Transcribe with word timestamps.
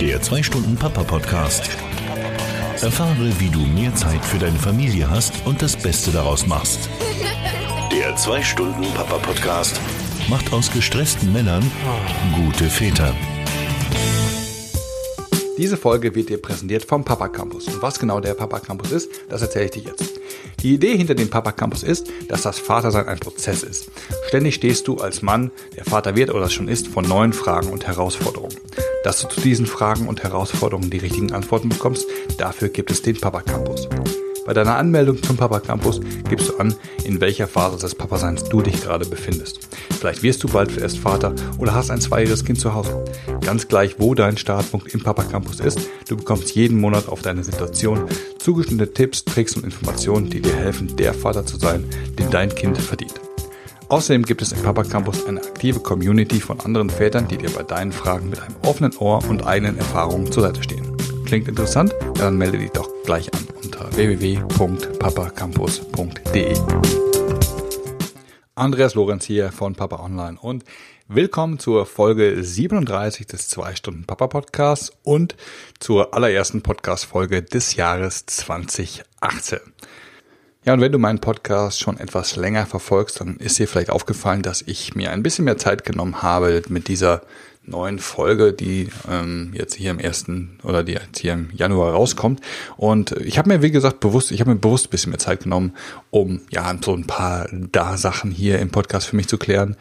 Der 0.00 0.18
2-Stunden-Papa-Podcast. 0.22 1.68
Erfahre, 2.80 3.38
wie 3.38 3.50
du 3.50 3.58
mehr 3.58 3.94
Zeit 3.94 4.24
für 4.24 4.38
deine 4.38 4.58
Familie 4.58 5.10
hast 5.10 5.34
und 5.44 5.60
das 5.60 5.76
Beste 5.76 6.10
daraus 6.10 6.46
machst. 6.46 6.88
Der 7.92 8.16
2-Stunden-Papa-Podcast 8.16 9.78
macht 10.30 10.54
aus 10.54 10.72
gestressten 10.72 11.30
Männern 11.34 11.70
gute 12.34 12.70
Väter. 12.70 13.14
Diese 15.58 15.76
Folge 15.76 16.14
wird 16.14 16.30
dir 16.30 16.40
präsentiert 16.40 16.86
vom 16.86 17.04
Papa 17.04 17.28
Campus. 17.28 17.66
Und 17.66 17.82
was 17.82 17.98
genau 17.98 18.20
der 18.20 18.32
Papa 18.32 18.60
Campus 18.60 18.92
ist, 18.92 19.10
das 19.28 19.42
erzähle 19.42 19.66
ich 19.66 19.70
dir 19.72 19.82
jetzt. 19.82 20.18
Die 20.62 20.72
Idee 20.72 20.96
hinter 20.96 21.14
dem 21.14 21.28
Papa 21.28 21.52
Campus 21.52 21.82
ist, 21.82 22.10
dass 22.26 22.40
das 22.40 22.58
Vatersein 22.58 23.06
ein 23.06 23.18
Prozess 23.18 23.62
ist. 23.62 23.90
Ständig 24.28 24.54
stehst 24.54 24.88
du 24.88 24.96
als 24.96 25.20
Mann, 25.20 25.50
der 25.76 25.84
Vater 25.84 26.16
wird 26.16 26.32
oder 26.32 26.48
schon 26.48 26.68
ist, 26.68 26.88
vor 26.88 27.02
neuen 27.02 27.34
Fragen 27.34 27.68
und 27.68 27.86
Herausforderungen. 27.86 28.56
Dass 29.02 29.22
du 29.22 29.28
zu 29.28 29.40
diesen 29.40 29.66
Fragen 29.66 30.08
und 30.08 30.22
Herausforderungen 30.22 30.90
die 30.90 30.98
richtigen 30.98 31.32
Antworten 31.32 31.70
bekommst, 31.70 32.06
dafür 32.36 32.68
gibt 32.68 32.90
es 32.90 33.00
den 33.00 33.18
Papa 33.18 33.40
Campus. 33.40 33.88
Bei 34.44 34.52
deiner 34.52 34.76
Anmeldung 34.76 35.22
zum 35.22 35.36
Papa 35.36 35.60
Campus 35.60 36.00
gibst 36.28 36.48
du 36.48 36.56
an, 36.56 36.74
in 37.04 37.20
welcher 37.20 37.46
Phase 37.46 37.78
des 37.78 37.94
Papaseins 37.94 38.44
du 38.44 38.60
dich 38.60 38.82
gerade 38.82 39.06
befindest. 39.06 39.60
Vielleicht 39.98 40.22
wirst 40.22 40.42
du 40.42 40.48
bald 40.48 40.76
erst 40.76 40.98
Vater 40.98 41.34
oder 41.58 41.74
hast 41.74 41.90
ein 41.90 42.00
zweijähriges 42.00 42.44
Kind 42.44 42.60
zu 42.60 42.74
Hause. 42.74 43.04
Ganz 43.42 43.68
gleich, 43.68 43.96
wo 43.98 44.14
dein 44.14 44.36
Startpunkt 44.36 44.92
im 44.92 45.02
Papa 45.02 45.24
Campus 45.24 45.60
ist, 45.60 45.80
du 46.08 46.16
bekommst 46.16 46.54
jeden 46.54 46.78
Monat 46.78 47.08
auf 47.08 47.22
deine 47.22 47.44
Situation 47.44 48.06
zugeschnittene 48.38 48.92
Tipps, 48.92 49.24
Tricks 49.24 49.56
und 49.56 49.64
Informationen, 49.64 50.28
die 50.28 50.40
dir 50.40 50.56
helfen, 50.56 50.96
der 50.96 51.14
Vater 51.14 51.46
zu 51.46 51.58
sein, 51.58 51.84
den 52.18 52.30
dein 52.30 52.54
Kind 52.54 52.76
verdient. 52.76 53.14
Außerdem 53.90 54.24
gibt 54.24 54.40
es 54.40 54.52
im 54.52 54.62
Papa 54.62 54.84
Campus 54.84 55.26
eine 55.26 55.40
aktive 55.40 55.80
Community 55.80 56.40
von 56.40 56.60
anderen 56.60 56.90
Vätern, 56.90 57.26
die 57.26 57.36
dir 57.36 57.50
bei 57.50 57.64
deinen 57.64 57.90
Fragen 57.90 58.30
mit 58.30 58.40
einem 58.40 58.54
offenen 58.62 58.96
Ohr 58.98 59.28
und 59.28 59.44
eigenen 59.44 59.76
Erfahrungen 59.78 60.30
zur 60.30 60.44
Seite 60.44 60.62
stehen. 60.62 60.96
Klingt 61.26 61.48
interessant? 61.48 61.92
Ja, 62.00 62.26
dann 62.26 62.38
melde 62.38 62.58
dich 62.58 62.70
doch 62.70 62.88
gleich 63.04 63.34
an 63.34 63.48
unter 63.64 63.92
www.papacampus.de. 63.96 66.56
Andreas 68.54 68.94
Lorenz 68.94 69.24
hier 69.24 69.50
von 69.50 69.74
Papa 69.74 70.04
Online 70.04 70.38
und 70.40 70.62
willkommen 71.08 71.58
zur 71.58 71.84
Folge 71.84 72.44
37 72.44 73.26
des 73.26 73.48
2 73.48 73.74
Stunden 73.74 74.04
Papa 74.04 74.28
Podcasts 74.28 74.92
und 75.02 75.34
zur 75.80 76.14
allerersten 76.14 76.62
Podcast 76.62 77.06
Folge 77.06 77.42
des 77.42 77.74
Jahres 77.74 78.24
2018. 78.26 79.58
Ja, 80.66 80.74
und 80.74 80.82
wenn 80.82 80.92
du 80.92 80.98
meinen 80.98 81.20
Podcast 81.20 81.80
schon 81.80 81.98
etwas 81.98 82.36
länger 82.36 82.66
verfolgst, 82.66 83.20
dann 83.20 83.36
ist 83.38 83.58
dir 83.58 83.66
vielleicht 83.66 83.88
aufgefallen, 83.88 84.42
dass 84.42 84.60
ich 84.60 84.94
mir 84.94 85.10
ein 85.10 85.22
bisschen 85.22 85.46
mehr 85.46 85.56
Zeit 85.56 85.86
genommen 85.86 86.20
habe 86.20 86.62
mit 86.68 86.88
dieser 86.88 87.22
neuen 87.64 87.98
Folge, 87.98 88.52
die 88.52 88.90
ähm, 89.10 89.52
jetzt 89.54 89.76
hier 89.76 89.90
im 89.90 89.98
ersten 89.98 90.58
oder 90.62 90.82
die 90.82 90.92
jetzt 90.92 91.18
hier 91.18 91.32
im 91.32 91.48
Januar 91.54 91.94
rauskommt. 91.94 92.42
Und 92.76 93.12
ich 93.12 93.38
habe 93.38 93.48
mir, 93.48 93.62
wie 93.62 93.70
gesagt, 93.70 94.00
bewusst, 94.00 94.32
ich 94.32 94.40
habe 94.40 94.50
mir 94.50 94.56
bewusst 94.56 94.88
ein 94.88 94.90
bisschen 94.90 95.10
mehr 95.10 95.18
Zeit 95.18 95.44
genommen, 95.44 95.72
um 96.10 96.42
ja 96.50 96.76
so 96.84 96.94
ein 96.94 97.06
paar 97.06 97.48
da 97.50 97.96
Sachen 97.96 98.30
hier 98.30 98.58
im 98.58 98.68
Podcast 98.68 99.06
für 99.06 99.16
mich 99.16 99.28
zu 99.28 99.38
klären, 99.38 99.76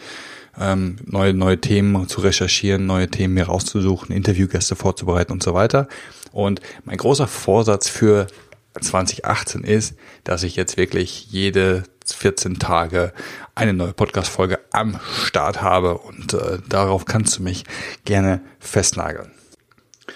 ähm, 0.57 0.95
neue, 1.05 1.33
neue 1.33 1.59
Themen 1.59 2.07
zu 2.07 2.21
recherchieren, 2.21 2.85
neue 2.85 3.09
Themen 3.09 3.33
mir 3.33 3.47
rauszusuchen, 3.47 4.15
Interviewgäste 4.15 4.77
vorzubereiten 4.77 5.33
und 5.33 5.43
so 5.43 5.53
weiter. 5.53 5.89
Und 6.31 6.61
mein 6.85 6.97
großer 6.97 7.27
Vorsatz 7.27 7.89
für 7.89 8.27
2018 8.79 9.63
ist, 9.63 9.95
dass 10.23 10.43
ich 10.43 10.55
jetzt 10.55 10.77
wirklich 10.77 11.27
jede 11.31 11.83
14 12.05 12.59
Tage 12.59 13.13
eine 13.55 13.73
neue 13.73 13.93
Podcast-Folge 13.93 14.59
am 14.71 14.99
Start 15.23 15.61
habe 15.61 15.97
und 15.97 16.33
äh, 16.33 16.59
darauf 16.67 17.05
kannst 17.05 17.37
du 17.37 17.43
mich 17.43 17.65
gerne 18.05 18.41
festnageln. 18.59 19.31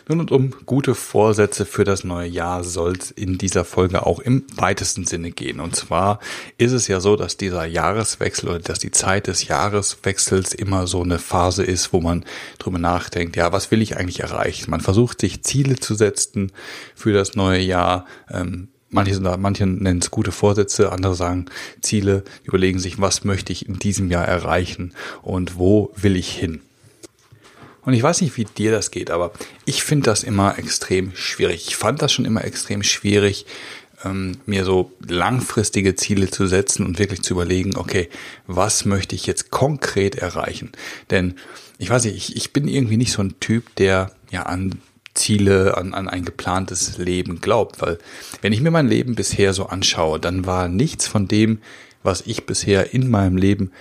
Nun 0.07 0.19
und 0.19 0.31
um 0.31 0.51
gute 0.65 0.95
Vorsätze 0.95 1.65
für 1.65 1.85
das 1.85 2.03
neue 2.03 2.27
Jahr 2.27 2.63
soll 2.63 2.93
es 2.93 3.11
in 3.11 3.37
dieser 3.37 3.63
Folge 3.63 4.05
auch 4.05 4.19
im 4.19 4.43
weitesten 4.55 5.05
Sinne 5.05 5.31
gehen. 5.31 5.61
Und 5.61 5.75
zwar 5.75 6.19
ist 6.57 6.73
es 6.73 6.89
ja 6.89 6.99
so, 6.99 7.15
dass 7.15 7.37
dieser 7.37 7.65
Jahreswechsel 7.65 8.49
oder 8.49 8.59
dass 8.59 8.79
die 8.79 8.91
Zeit 8.91 9.27
des 9.27 9.47
Jahreswechsels 9.47 10.53
immer 10.53 10.87
so 10.87 11.03
eine 11.03 11.19
Phase 11.19 11.63
ist, 11.63 11.93
wo 11.93 12.01
man 12.01 12.25
drüber 12.59 12.79
nachdenkt, 12.79 13.37
ja, 13.37 13.53
was 13.53 13.71
will 13.71 13.81
ich 13.81 13.95
eigentlich 13.95 14.19
erreichen? 14.19 14.71
Man 14.71 14.81
versucht 14.81 15.21
sich 15.21 15.43
Ziele 15.43 15.77
zu 15.77 15.95
setzen 15.95 16.51
für 16.95 17.13
das 17.13 17.35
neue 17.35 17.61
Jahr. 17.61 18.05
Ähm, 18.29 18.69
Manche, 18.95 19.19
manche 19.39 19.65
nennen 19.65 20.01
es 20.03 20.11
gute 20.11 20.31
Vorsätze, 20.31 20.91
andere 20.91 21.15
sagen 21.15 21.47
Ziele, 21.81 22.23
überlegen 22.43 22.77
sich, 22.77 23.01
was 23.01 23.23
möchte 23.23 23.51
ich 23.51 23.67
in 23.67 23.79
diesem 23.79 24.11
Jahr 24.11 24.25
erreichen 24.25 24.93
und 25.23 25.57
wo 25.57 25.91
will 25.95 26.15
ich 26.15 26.29
hin. 26.29 26.61
Und 27.85 27.93
ich 27.93 28.03
weiß 28.03 28.21
nicht, 28.21 28.37
wie 28.37 28.45
dir 28.45 28.71
das 28.71 28.91
geht, 28.91 29.11
aber 29.11 29.31
ich 29.65 29.83
finde 29.83 30.05
das 30.05 30.23
immer 30.23 30.57
extrem 30.57 31.15
schwierig. 31.15 31.67
Ich 31.67 31.75
fand 31.75 32.01
das 32.01 32.13
schon 32.13 32.25
immer 32.25 32.43
extrem 32.43 32.83
schwierig, 32.83 33.45
ähm, 34.05 34.37
mir 34.45 34.65
so 34.65 34.91
langfristige 35.05 35.95
Ziele 35.95 36.29
zu 36.29 36.47
setzen 36.47 36.85
und 36.85 36.99
wirklich 36.99 37.21
zu 37.21 37.33
überlegen, 37.33 37.75
okay, 37.75 38.09
was 38.47 38.85
möchte 38.85 39.15
ich 39.15 39.25
jetzt 39.25 39.51
konkret 39.51 40.15
erreichen? 40.15 40.71
Denn 41.09 41.35
ich 41.77 41.89
weiß 41.89 42.05
nicht, 42.05 42.15
ich, 42.15 42.35
ich 42.35 42.53
bin 42.53 42.67
irgendwie 42.67 42.97
nicht 42.97 43.11
so 43.11 43.21
ein 43.21 43.39
Typ, 43.39 43.75
der 43.75 44.11
ja 44.31 44.43
an 44.43 44.79
Ziele, 45.13 45.77
an, 45.77 45.93
an 45.93 46.09
ein 46.09 46.25
geplantes 46.25 46.97
Leben 46.97 47.41
glaubt. 47.41 47.81
Weil 47.81 47.99
wenn 48.41 48.53
ich 48.53 48.61
mir 48.61 48.71
mein 48.71 48.87
Leben 48.87 49.15
bisher 49.15 49.53
so 49.53 49.67
anschaue, 49.67 50.19
dann 50.19 50.45
war 50.45 50.67
nichts 50.67 51.07
von 51.07 51.27
dem, 51.27 51.59
was 52.01 52.23
ich 52.25 52.45
bisher 52.45 52.93
in 52.93 53.09
meinem 53.09 53.37
Leben 53.37 53.71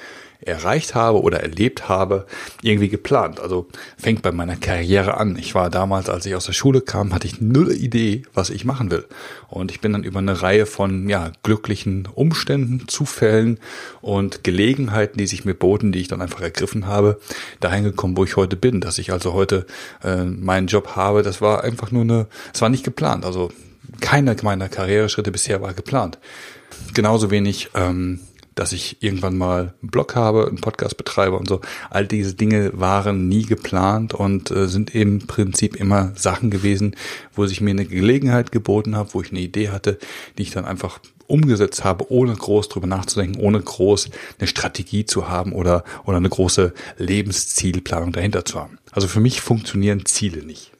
erreicht 0.43 0.95
habe 0.95 1.23
oder 1.23 1.41
erlebt 1.41 1.89
habe, 1.89 2.27
irgendwie 2.63 2.89
geplant. 2.89 3.41
Also 3.41 3.67
fängt 3.97 4.23
bei 4.23 4.33
meiner 4.33 4.57
Karriere 4.57 5.17
an. 5.17 5.37
Ich 5.37 5.55
war 5.55 5.71
damals, 5.71 6.09
als 6.09 6.27
ich 6.27 6.35
aus 6.35 6.47
der 6.47 6.53
Schule 6.53 6.81
kam, 6.81 7.15
hatte 7.15 7.27
ich 7.27 7.41
null 7.41 7.73
Idee, 7.73 8.23
was 8.35 8.51
ich 8.51 8.65
machen 8.65 8.91
will. 8.91 9.05
Und 9.49 9.71
ich 9.71 9.81
bin 9.81 9.93
dann 9.93 10.05
über 10.05 10.19
eine 10.19 10.43
Reihe 10.43 10.67
von 10.67 11.09
ja, 11.09 11.33
glücklichen 11.43 12.09
Umständen, 12.13 12.89
Zufällen 12.89 13.59
und 14.01 14.45
Gelegenheiten, 14.45 15.19
die 15.19 15.27
sich 15.27 15.45
mir 15.45 15.55
boten, 15.55 15.93
die 15.93 16.01
ich 16.01 16.09
dann 16.09 16.23
einfach 16.23 16.41
ergriffen 16.41 16.87
habe, 16.87 17.21
dahin 17.61 17.85
gekommen, 17.85 18.17
wo 18.17 18.25
ich 18.25 18.37
heute 18.37 18.57
bin. 18.57 18.81
Dass 18.81 18.99
ich 18.99 19.13
also 19.13 19.33
heute 19.33 19.67
äh, 20.03 20.25
meinen 20.25 20.67
Job 20.67 20.97
habe, 20.97 21.23
das 21.23 21.41
war 21.41 21.65
einfach 21.65 21.91
nur 21.91 22.03
eine, 22.03 22.27
es 22.53 22.61
war 22.61 22.69
nicht 22.69 22.85
geplant. 22.85 23.25
Also 23.25 23.51
keiner 24.01 24.35
meiner 24.43 24.69
Karriereschritte 24.69 25.31
bisher 25.31 25.61
war 25.63 25.75
geplant. 25.75 26.19
Genauso 26.95 27.31
wenig 27.31 27.71
ähm, 27.75 28.21
dass 28.55 28.73
ich 28.73 29.03
irgendwann 29.03 29.37
mal 29.37 29.75
einen 29.81 29.91
Blog 29.91 30.15
habe, 30.15 30.47
einen 30.47 30.61
Podcast 30.61 30.97
betreibe 30.97 31.37
und 31.37 31.49
so. 31.49 31.61
All 31.91 32.07
diese 32.07 32.35
Dinge 32.35 32.73
waren 32.75 33.29
nie 33.29 33.45
geplant 33.45 34.15
und 34.15 34.51
äh, 34.51 34.69
sind 34.69 34.95
im 34.95 35.27
Prinzip 35.27 35.77
immer 35.77 36.13
Sachen 36.15 36.51
gewesen, 36.51 36.97
wo 37.35 37.47
sich 37.47 37.61
mir 37.61 37.71
eine 37.71 37.87
Gelegenheit 37.87 38.53
geboten 38.53 38.97
hat, 38.97 39.15
wo 39.15 39.23
ich 39.23 39.31
eine 39.31 39.41
Idee 39.41 39.71
hatte, 39.71 39.99
die 40.39 40.43
ich 40.43 40.51
dann 40.51 40.65
einfach 40.65 41.01
umgesetzt 41.27 41.83
habe, 41.83 42.11
ohne 42.11 42.35
groß 42.35 42.69
drüber 42.69 42.87
nachzudenken, 42.87 43.41
ohne 43.41 43.61
groß 43.61 44.11
eine 44.39 44.47
Strategie 44.47 45.07
zu 45.07 45.29
haben 45.29 45.53
oder, 45.53 45.85
oder 46.05 46.19
eine 46.19 46.29
große 46.29 46.75
Lebenszielplanung 46.99 48.13
dahinter 48.13 48.45
zu 48.45 48.61
haben. 48.61 48.79
Also 48.91 49.09
für 49.09 49.21
mich 49.21 49.41
funktionieren 49.41 50.05
Ziele 50.05 50.45
nicht. 50.45 50.73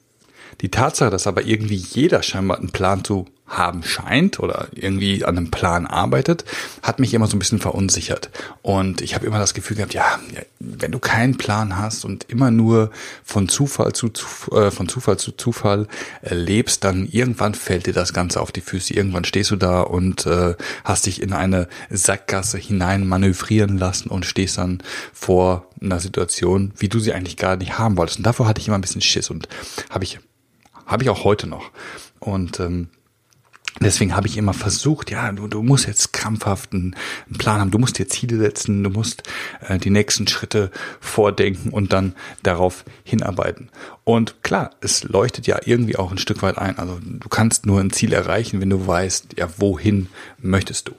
Die 0.61 0.69
Tatsache, 0.69 1.09
dass 1.09 1.25
aber 1.25 1.43
irgendwie 1.45 1.75
jeder 1.75 2.21
scheinbar 2.21 2.59
einen 2.59 2.69
Plan 2.69 3.03
zu 3.03 3.25
haben 3.47 3.83
scheint 3.83 4.39
oder 4.39 4.67
irgendwie 4.71 5.25
an 5.25 5.37
einem 5.37 5.51
Plan 5.51 5.85
arbeitet, 5.85 6.45
hat 6.81 6.99
mich 6.99 7.13
immer 7.13 7.27
so 7.27 7.35
ein 7.35 7.39
bisschen 7.39 7.59
verunsichert. 7.59 8.29
Und 8.61 9.01
ich 9.01 9.15
habe 9.15 9.25
immer 9.25 9.37
das 9.37 9.53
Gefühl 9.53 9.77
gehabt, 9.77 9.93
ja, 9.93 10.19
wenn 10.59 10.91
du 10.91 10.99
keinen 10.99 11.37
Plan 11.37 11.77
hast 11.77 12.05
und 12.05 12.29
immer 12.29 12.51
nur 12.51 12.89
von 13.23 13.49
Zufall 13.49 13.93
zu, 13.93 14.11
äh, 14.51 14.71
von 14.71 14.87
Zufall 14.87 15.17
zu 15.17 15.33
Zufall 15.33 15.87
äh, 16.21 16.33
lebst, 16.33 16.83
dann 16.83 17.05
irgendwann 17.05 17.53
fällt 17.53 17.85
dir 17.85 17.93
das 17.93 18.13
Ganze 18.13 18.41
auf 18.41 18.51
die 18.51 18.61
Füße. 18.61 18.93
Irgendwann 18.93 19.25
stehst 19.25 19.51
du 19.51 19.55
da 19.55 19.81
und 19.81 20.25
äh, 20.25 20.55
hast 20.83 21.05
dich 21.05 21.21
in 21.21 21.33
eine 21.33 21.67
Sackgasse 21.89 22.57
hinein 22.57 23.05
manövrieren 23.05 23.77
lassen 23.77 24.09
und 24.09 24.25
stehst 24.25 24.57
dann 24.57 24.81
vor 25.13 25.67
einer 25.81 25.99
Situation, 25.99 26.71
wie 26.77 26.89
du 26.89 26.99
sie 26.99 27.13
eigentlich 27.13 27.37
gar 27.37 27.57
nicht 27.57 27.77
haben 27.77 27.97
wolltest. 27.97 28.19
Und 28.19 28.25
davor 28.25 28.47
hatte 28.47 28.61
ich 28.61 28.67
immer 28.67 28.77
ein 28.77 28.81
bisschen 28.81 29.01
Schiss 29.01 29.29
und 29.29 29.47
habe 29.89 30.05
ich 30.05 30.19
habe 30.85 31.03
ich 31.03 31.09
auch 31.09 31.23
heute 31.23 31.47
noch. 31.47 31.71
Und 32.19 32.59
ähm, 32.59 32.89
Deswegen 33.81 34.15
habe 34.15 34.27
ich 34.27 34.37
immer 34.37 34.53
versucht, 34.53 35.09
ja, 35.09 35.31
du, 35.31 35.47
du 35.47 35.63
musst 35.63 35.87
jetzt 35.87 36.13
krampfhaft 36.13 36.73
einen, 36.73 36.95
Plan 37.37 37.59
haben, 37.59 37.71
du 37.71 37.79
musst 37.79 37.97
dir 37.97 38.07
Ziele 38.07 38.37
setzen, 38.37 38.83
du 38.83 38.89
musst 38.89 39.23
äh, 39.67 39.79
die 39.79 39.89
nächsten 39.89 40.27
Schritte 40.27 40.69
vordenken 40.99 41.69
und 41.71 41.91
dann 41.91 42.13
darauf 42.43 42.85
hinarbeiten. 43.03 43.69
Und 44.03 44.43
klar, 44.43 44.71
es 44.81 45.03
leuchtet 45.03 45.47
ja 45.47 45.59
irgendwie 45.65 45.95
auch 45.95 46.11
ein 46.11 46.17
Stück 46.17 46.43
weit 46.43 46.57
ein. 46.57 46.77
Also 46.77 46.99
du 47.01 47.29
kannst 47.29 47.65
nur 47.65 47.79
ein 47.79 47.91
Ziel 47.91 48.13
erreichen, 48.13 48.61
wenn 48.61 48.69
du 48.69 48.85
weißt, 48.85 49.37
ja, 49.37 49.49
wohin 49.57 50.07
möchtest 50.39 50.87
du. 50.87 50.93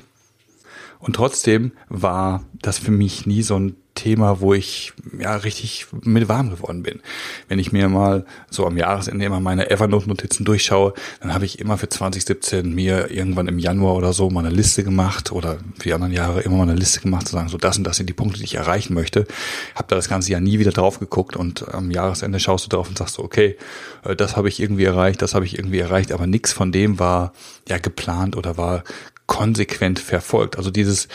Und 0.98 1.16
trotzdem 1.16 1.72
war 1.88 2.44
das 2.60 2.78
für 2.78 2.90
mich 2.90 3.26
nie 3.26 3.42
so 3.42 3.58
ein 3.58 3.76
Thema, 3.94 4.41
wo 4.41 4.55
ich 4.55 4.93
ja 5.19 5.37
richtig 5.37 5.87
mit 6.02 6.29
warm 6.29 6.50
geworden 6.50 6.82
bin. 6.82 7.00
Wenn 7.49 7.58
ich 7.58 7.73
mir 7.73 7.88
mal 7.88 8.25
so 8.50 8.67
am 8.67 8.76
Jahresende 8.76 9.25
immer 9.25 9.41
meine 9.41 9.70
Evernote-Notizen 9.70 10.44
durchschaue, 10.44 10.94
dann 11.20 11.32
habe 11.32 11.44
ich 11.44 11.61
immer 11.61 11.79
für 11.79 11.88
2017 11.88 12.75
mir 12.75 13.11
irgendwann 13.11 13.46
im 13.46 13.58
Januar 13.58 13.94
oder 13.94 14.12
so 14.12 14.31
mal 14.31 14.44
eine 14.44 14.55
Liste 14.55 14.82
gemacht 14.82 15.31
oder 15.31 15.58
für 15.76 15.85
die 15.85 15.94
anderen 15.94 16.12
Jahre 16.12 16.41
immer 16.41 16.56
mal 16.56 16.64
eine 16.64 16.75
Liste 16.75 17.00
gemacht, 17.00 17.29
zu 17.29 17.35
sagen, 17.35 17.49
so 17.49 17.56
das 17.56 17.79
und 17.79 17.85
das 17.85 17.96
sind 17.96 18.08
die 18.08 18.14
Punkte, 18.14 18.38
die 18.38 18.44
ich 18.44 18.56
erreichen 18.56 18.94
möchte. 18.94 19.26
Habe 19.75 19.87
da 19.88 19.96
das 19.96 20.08
ganze 20.08 20.32
Jahr 20.32 20.41
nie 20.41 20.58
wieder 20.58 20.73
drauf 20.73 20.99
geguckt 20.99 21.37
und 21.37 21.73
am 21.73 21.91
Jahresende 21.91 22.41
schaust 22.41 22.67
du 22.67 22.70
drauf 22.70 22.88
und 22.88 22.99
sagst 22.99 23.14
so, 23.14 23.23
okay, 23.23 23.56
äh, 24.05 24.17
das 24.17 24.37
habe 24.37 24.49
ich 24.49 24.61
irgendwie 24.61 24.85
erreicht, 24.85 25.23
das 25.23 25.35
habe 25.35 25.44
ich 25.44 25.56
irgendwie 25.56 25.79
erreicht, 25.79 26.11
aber 26.11 26.26
nichts 26.26 26.52
von 26.52 26.73
dem 26.73 26.99
war 26.99 27.32
ja 27.69 27.79
geplant 27.79 28.37
oder 28.37 28.56
war 28.56 28.82
konsequent 29.26 30.00
verfolgt. 30.00 30.56
Also 30.56 30.70
dieses 30.70 31.08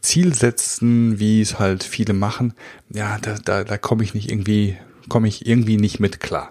Ziel 0.00 0.34
setzen, 0.34 1.18
wie 1.18 1.40
es 1.40 1.58
halt 1.58 1.84
viele 1.84 2.12
machen, 2.12 2.54
ja, 2.90 3.18
da, 3.18 3.36
da, 3.44 3.64
da 3.64 3.78
komme 3.78 4.02
ich 4.04 4.14
nicht 4.14 4.30
irgendwie, 4.30 4.76
komme 5.08 5.28
ich 5.28 5.46
irgendwie 5.46 5.76
nicht 5.76 6.00
mit 6.00 6.20
klar. 6.20 6.50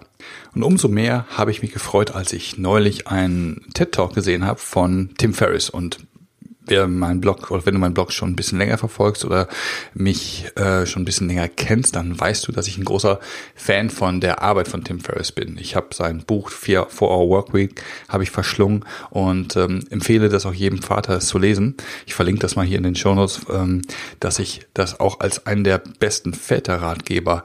Und 0.54 0.62
umso 0.62 0.88
mehr 0.88 1.26
habe 1.30 1.50
ich 1.50 1.62
mich 1.62 1.72
gefreut, 1.72 2.12
als 2.12 2.32
ich 2.32 2.58
neulich 2.58 3.08
einen 3.08 3.66
TED 3.74 3.92
Talk 3.92 4.14
gesehen 4.14 4.46
habe 4.46 4.60
von 4.60 5.10
Tim 5.18 5.34
Ferriss. 5.34 5.70
Und 5.70 5.98
wer 6.66 6.86
meinen 6.86 7.20
Blog 7.20 7.50
oder 7.50 7.66
wenn 7.66 7.74
du 7.74 7.80
meinen 7.80 7.94
Blog 7.94 8.12
schon 8.12 8.30
ein 8.30 8.36
bisschen 8.36 8.58
länger 8.58 8.78
verfolgst 8.78 9.24
oder 9.24 9.48
mich 9.94 10.46
äh, 10.56 10.86
schon 10.86 11.02
ein 11.02 11.04
bisschen 11.04 11.28
länger 11.28 11.48
kennst, 11.48 11.96
dann 11.96 12.18
weißt 12.18 12.46
du, 12.46 12.52
dass 12.52 12.68
ich 12.68 12.78
ein 12.78 12.84
großer 12.84 13.20
Fan 13.54 13.90
von 13.90 14.20
der 14.20 14.42
Arbeit 14.42 14.68
von 14.68 14.84
Tim 14.84 15.00
Ferriss 15.00 15.32
bin. 15.32 15.58
Ich 15.58 15.76
habe 15.76 15.88
sein 15.92 16.22
Buch 16.24 16.50
4 16.50 16.88
Hour 17.00 17.28
Work 17.28 17.54
Week 17.54 17.82
habe 18.08 18.22
ich 18.22 18.30
verschlungen 18.30 18.84
und 19.10 19.56
ähm, 19.56 19.84
empfehle 19.90 20.28
das 20.28 20.46
auch 20.46 20.54
jedem 20.54 20.82
Vater 20.82 21.20
zu 21.20 21.38
lesen. 21.38 21.76
Ich 22.06 22.14
verlinke 22.14 22.40
das 22.40 22.56
mal 22.56 22.66
hier 22.66 22.78
in 22.78 22.84
den 22.84 22.96
Show 22.96 23.14
Notes, 23.14 23.40
ähm, 23.50 23.82
dass 24.20 24.38
ich 24.38 24.66
das 24.74 25.00
auch 25.00 25.20
als 25.20 25.46
einen 25.46 25.64
der 25.64 25.82
besten 25.98 26.34
Väterratgeber 26.34 27.44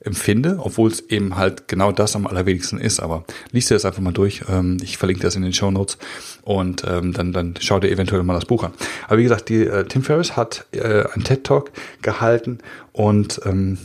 empfinde, 0.00 0.58
obwohl 0.60 0.90
es 0.90 1.00
eben 1.08 1.36
halt 1.36 1.68
genau 1.68 1.92
das 1.92 2.14
am 2.14 2.26
allerwenigsten 2.26 2.78
ist. 2.78 3.00
Aber 3.00 3.24
liest 3.50 3.70
dir 3.70 3.74
das 3.74 3.84
einfach 3.84 4.00
mal 4.00 4.12
durch. 4.12 4.42
Ähm, 4.48 4.78
ich 4.82 4.98
verlinke 4.98 5.22
das 5.22 5.36
in 5.36 5.42
den 5.42 5.52
Show 5.52 5.70
Notes 5.70 5.98
und 6.42 6.84
ähm, 6.86 7.12
dann, 7.12 7.32
dann 7.32 7.54
schau 7.60 7.80
dir 7.80 7.90
eventuell 7.90 8.22
mal 8.22 8.34
das 8.34 8.46
Buch 8.46 8.64
an. 8.64 8.72
Aber 9.06 9.18
wie 9.18 9.24
gesagt, 9.24 9.48
die, 9.48 9.64
äh, 9.64 9.84
Tim 9.84 10.02
Ferriss 10.02 10.36
hat 10.36 10.66
äh, 10.72 11.04
einen 11.12 11.24
TED 11.24 11.44
Talk 11.44 11.72
gehalten 12.02 12.58
und 12.92 13.40
ähm, 13.44 13.78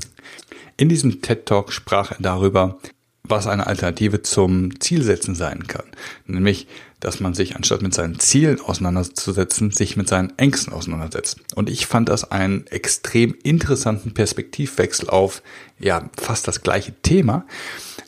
in 0.78 0.90
diesem 0.90 1.22
TED 1.22 1.46
Talk 1.46 1.72
sprach 1.72 2.12
er 2.12 2.18
darüber, 2.20 2.78
was 3.24 3.48
eine 3.48 3.68
Alternative 3.68 4.22
zum 4.22 4.80
Zielsetzen 4.80 5.34
sein 5.34 5.66
kann. 5.68 5.86
Nämlich, 6.26 6.68
dass 7.04 7.20
man 7.20 7.34
sich 7.34 7.56
anstatt 7.56 7.82
mit 7.82 7.94
seinen 7.94 8.20
Zielen 8.20 8.62
auseinanderzusetzen, 8.62 9.72
sich 9.72 9.98
mit 9.98 10.08
seinen 10.08 10.32
Ängsten 10.38 10.72
auseinandersetzt. 10.72 11.40
Und 11.54 11.70
ich 11.70 11.86
fand 11.86 12.08
das 12.08 12.32
einen 12.32 12.66
extrem 12.68 13.36
interessanten 13.44 14.14
Perspektivwechsel 14.14 15.10
auf, 15.10 15.44
ja, 15.80 16.10
fast 16.18 16.48
das 16.48 16.62
gleiche 16.62 16.94
Thema, 17.02 17.46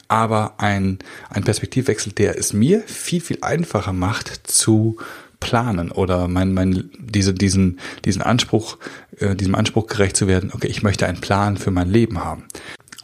aber 0.07 0.55
ein, 0.59 0.99
ein 1.29 1.43
Perspektivwechsel, 1.43 2.13
der 2.13 2.37
es 2.37 2.53
mir 2.53 2.83
viel, 2.83 3.19
viel 3.19 3.39
einfacher 3.41 3.91
macht 3.91 4.47
zu 4.49 4.97
planen 5.41 5.91
oder 5.91 6.29
mein, 6.29 6.53
mein, 6.53 6.89
diese, 6.97 7.33
diesen, 7.33 7.79
diesen 8.05 8.21
Anspruch, 8.21 8.77
äh, 9.17 9.35
diesem 9.35 9.55
Anspruch 9.55 9.87
gerecht 9.87 10.15
zu 10.15 10.27
werden, 10.27 10.51
okay, 10.53 10.67
ich 10.67 10.83
möchte 10.83 11.05
einen 11.05 11.19
Plan 11.19 11.57
für 11.57 11.71
mein 11.71 11.89
Leben 11.89 12.23
haben. 12.23 12.43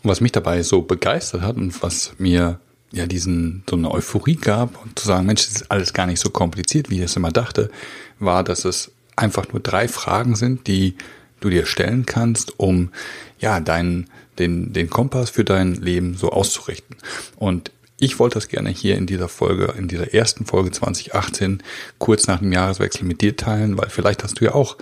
Und 0.04 0.10
was 0.10 0.22
mich 0.22 0.32
dabei 0.32 0.64
so 0.64 0.84
begeistert 0.84 1.42
hat 1.42 1.58
und 1.58 1.84
was 1.84 2.14
mir 2.18 2.60
ja 2.92 3.06
diesen 3.06 3.64
so 3.70 3.76
eine 3.76 3.92
Euphorie 3.92 4.36
gab 4.36 4.84
und 4.84 5.00
zu 5.00 5.08
sagen, 5.08 5.26
Mensch, 5.26 5.46
das 5.46 5.62
ist 5.62 5.72
alles 5.72 5.94
gar 5.94 6.08
nicht 6.08 6.20
so 6.20 6.30
kompliziert, 6.30 6.90
wie 6.90 6.98
ich 6.98 7.04
es 7.04 7.16
immer 7.16 7.32
dachte, 7.32 7.72
war, 8.20 8.44
dass 8.44 8.66
es 8.66 8.92
einfach 9.16 9.48
nur 9.52 9.62
drei 9.62 9.88
Fragen 9.88 10.36
sind, 10.36 10.68
die 10.68 10.96
du 11.40 11.50
dir 11.50 11.66
stellen 11.66 12.06
kannst, 12.06 12.60
um 12.60 12.90
ja 13.40 13.60
deinen 13.60 14.10
den 14.40 14.74
den 14.74 14.90
Kompass 14.90 15.30
für 15.30 15.44
dein 15.44 15.76
Leben 15.76 16.16
so 16.16 16.32
auszurichten. 16.32 16.98
Und 17.36 17.72
ich 17.98 18.18
wollte 18.18 18.36
das 18.36 18.48
gerne 18.48 18.70
hier 18.70 18.98
in 18.98 19.06
dieser 19.06 19.28
Folge, 19.28 19.74
in 19.78 19.88
dieser 19.88 20.14
ersten 20.14 20.46
Folge 20.46 20.72
2018, 20.72 21.62
kurz 22.00 22.28
nach 22.28 22.40
dem 22.40 22.52
Jahreswechsel 22.52 23.06
mit 23.06 23.22
dir 23.22 23.38
teilen, 23.38 23.78
weil 23.78 23.90
vielleicht 23.90 24.24
hast 24.24 24.40
du 24.40 24.46
ja 24.46 24.56
auch 24.56 24.78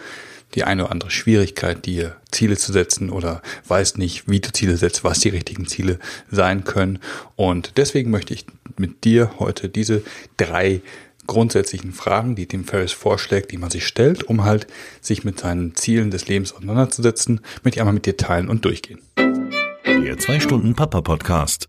die 0.55 0.63
eine 0.63 0.83
oder 0.83 0.91
andere 0.91 1.11
Schwierigkeit, 1.11 1.85
dir 1.85 2.15
Ziele 2.31 2.57
zu 2.57 2.71
setzen 2.71 3.09
oder 3.09 3.41
weißt 3.67 3.97
nicht, 3.97 4.27
wie 4.27 4.39
du 4.39 4.51
Ziele 4.51 4.77
setzt, 4.77 5.03
was 5.03 5.19
die 5.19 5.29
richtigen 5.29 5.67
Ziele 5.67 5.99
sein 6.31 6.63
können. 6.63 6.99
Und 7.35 7.77
deswegen 7.77 8.11
möchte 8.11 8.33
ich 8.33 8.45
mit 8.77 9.03
dir 9.03 9.31
heute 9.39 9.69
diese 9.69 10.03
drei 10.37 10.81
grundsätzlichen 11.27 11.91
Fragen, 11.91 12.35
die 12.35 12.47
Tim 12.47 12.65
Ferriss 12.65 12.91
vorschlägt, 12.91 13.51
die 13.51 13.57
man 13.57 13.69
sich 13.69 13.85
stellt, 13.85 14.23
um 14.23 14.43
halt 14.45 14.65
sich 14.99 15.23
mit 15.23 15.39
seinen 15.39 15.75
Zielen 15.75 16.09
des 16.09 16.27
Lebens 16.27 16.53
auseinanderzusetzen, 16.53 17.41
möchte 17.63 17.77
ich 17.77 17.81
einmal 17.81 17.93
mit 17.93 18.07
dir 18.07 18.17
teilen 18.17 18.49
und 18.49 18.65
durchgehen. 18.65 18.99
Der 19.15 20.17
2 20.17 20.39
Stunden 20.39 20.73
Papa 20.73 21.01
Podcast, 21.01 21.67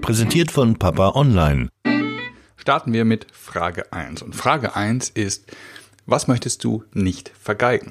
präsentiert 0.00 0.52
von 0.52 0.78
Papa 0.78 1.16
Online. 1.16 1.68
Starten 2.56 2.92
wir 2.92 3.04
mit 3.04 3.26
Frage 3.32 3.92
1. 3.92 4.22
Und 4.22 4.36
Frage 4.36 4.76
1 4.76 5.10
ist, 5.10 5.50
was 6.06 6.28
möchtest 6.28 6.62
du 6.62 6.84
nicht 6.92 7.32
vergeigen? 7.40 7.90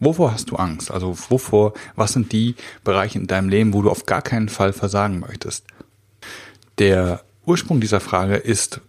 Wovor 0.00 0.32
hast 0.32 0.50
du 0.50 0.56
Angst? 0.56 0.90
Also 0.90 1.16
wovor, 1.28 1.74
was 1.96 2.12
sind 2.12 2.32
die 2.32 2.54
Bereiche 2.84 3.18
in 3.18 3.26
deinem 3.26 3.48
Leben, 3.48 3.72
wo 3.72 3.82
du 3.82 3.90
auf 3.90 4.06
gar 4.06 4.22
keinen 4.22 4.48
Fall 4.48 4.72
versagen 4.72 5.20
möchtest? 5.20 5.64
Der 6.78 7.22
Ursprung 7.44 7.80
dieser 7.80 8.00
Frage 8.00 8.36
ist 8.36 8.80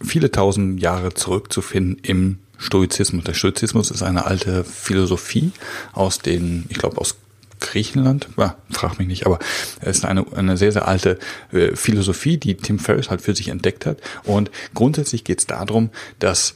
viele 0.00 0.30
tausend 0.30 0.80
Jahre 0.80 1.14
zurückzufinden 1.14 1.98
im 2.02 2.38
Stoizismus. 2.58 3.24
Der 3.24 3.34
Stoizismus 3.34 3.90
ist 3.90 4.02
eine 4.02 4.26
alte 4.26 4.64
Philosophie 4.64 5.52
aus 5.92 6.18
den, 6.18 6.66
ich 6.68 6.78
glaube, 6.78 6.98
aus 6.98 7.16
Griechenland, 7.60 8.28
ja, 8.36 8.56
frag 8.70 8.98
mich 8.98 9.08
nicht, 9.08 9.26
aber 9.26 9.38
es 9.80 9.98
ist 9.98 10.04
eine, 10.04 10.26
eine 10.36 10.56
sehr, 10.56 10.72
sehr 10.72 10.86
alte 10.86 11.18
äh, 11.50 11.74
Philosophie, 11.74 12.36
die 12.36 12.56
Tim 12.56 12.78
Ferriss 12.78 13.10
halt 13.10 13.22
für 13.22 13.34
sich 13.34 13.48
entdeckt 13.48 13.86
hat. 13.86 13.98
Und 14.24 14.50
grundsätzlich 14.74 15.24
geht 15.24 15.38
es 15.38 15.46
darum, 15.46 15.90
dass 16.18 16.54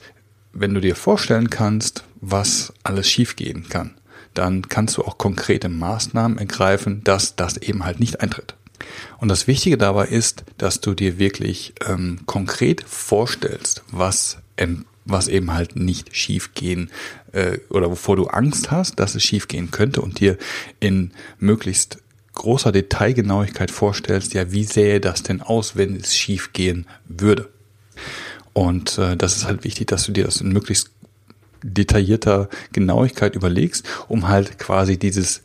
wenn 0.52 0.74
du 0.74 0.80
dir 0.80 0.96
vorstellen 0.96 1.50
kannst, 1.50 2.04
was 2.20 2.72
alles 2.82 3.08
schiefgehen 3.08 3.68
kann, 3.68 3.94
dann 4.34 4.68
kannst 4.68 4.96
du 4.96 5.02
auch 5.02 5.18
konkrete 5.18 5.68
Maßnahmen 5.68 6.38
ergreifen, 6.38 7.02
dass 7.04 7.36
das 7.36 7.56
eben 7.56 7.84
halt 7.84 8.00
nicht 8.00 8.20
eintritt. 8.20 8.54
Und 9.18 9.28
das 9.28 9.46
Wichtige 9.46 9.76
dabei 9.76 10.06
ist, 10.06 10.44
dass 10.56 10.80
du 10.80 10.94
dir 10.94 11.18
wirklich 11.18 11.74
ähm, 11.86 12.20
konkret 12.26 12.84
vorstellst, 12.86 13.82
was, 13.90 14.38
ähm, 14.56 14.84
was 15.04 15.28
eben 15.28 15.52
halt 15.52 15.76
nicht 15.76 16.14
schiefgehen 16.14 16.90
äh, 17.32 17.58
oder 17.70 17.90
wovor 17.90 18.16
du 18.16 18.26
Angst 18.26 18.70
hast, 18.70 19.00
dass 19.00 19.14
es 19.14 19.24
schiefgehen 19.24 19.70
könnte 19.70 20.00
und 20.00 20.20
dir 20.20 20.38
in 20.80 21.12
möglichst 21.38 21.98
großer 22.34 22.70
Detailgenauigkeit 22.70 23.70
vorstellst, 23.70 24.32
ja, 24.34 24.52
wie 24.52 24.64
sähe 24.64 25.00
das 25.00 25.24
denn 25.24 25.42
aus, 25.42 25.76
wenn 25.76 25.96
es 25.96 26.16
schiefgehen 26.16 26.86
würde? 27.08 27.48
Und 28.52 28.98
äh, 28.98 29.16
das 29.16 29.36
ist 29.36 29.46
halt 29.46 29.64
wichtig, 29.64 29.88
dass 29.88 30.04
du 30.04 30.12
dir 30.12 30.24
das 30.24 30.40
in 30.40 30.52
möglichst 30.52 30.90
detaillierter 31.62 32.48
Genauigkeit 32.72 33.34
überlegst, 33.34 33.84
um 34.08 34.28
halt 34.28 34.58
quasi 34.58 34.98
dieses, 34.98 35.42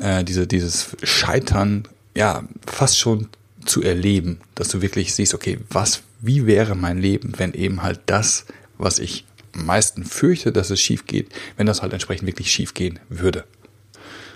äh, 0.00 0.24
diese, 0.24 0.46
dieses 0.46 0.96
Scheitern 1.02 1.88
ja 2.14 2.44
fast 2.66 2.98
schon 2.98 3.28
zu 3.64 3.82
erleben, 3.82 4.40
dass 4.54 4.68
du 4.68 4.82
wirklich 4.82 5.14
siehst, 5.14 5.34
okay, 5.34 5.58
was, 5.70 6.02
wie 6.20 6.46
wäre 6.46 6.74
mein 6.74 6.98
Leben, 6.98 7.34
wenn 7.36 7.54
eben 7.54 7.82
halt 7.82 8.00
das, 8.06 8.46
was 8.78 8.98
ich 8.98 9.24
am 9.54 9.66
meisten 9.66 10.04
fürchte, 10.04 10.52
dass 10.52 10.70
es 10.70 10.80
schief 10.80 11.06
geht, 11.06 11.28
wenn 11.56 11.66
das 11.66 11.82
halt 11.82 11.92
entsprechend 11.92 12.26
wirklich 12.26 12.50
schief 12.50 12.74
gehen 12.74 12.98
würde. 13.08 13.44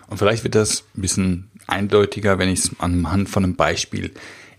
Und 0.08 0.18
vielleicht 0.18 0.44
wird 0.44 0.54
das 0.54 0.84
ein 0.96 1.02
bisschen 1.02 1.50
eindeutiger, 1.66 2.38
wenn 2.38 2.48
ich 2.48 2.60
es 2.60 2.70
anhand 2.78 3.28
von 3.28 3.44
einem 3.44 3.56
Beispiel 3.56 4.10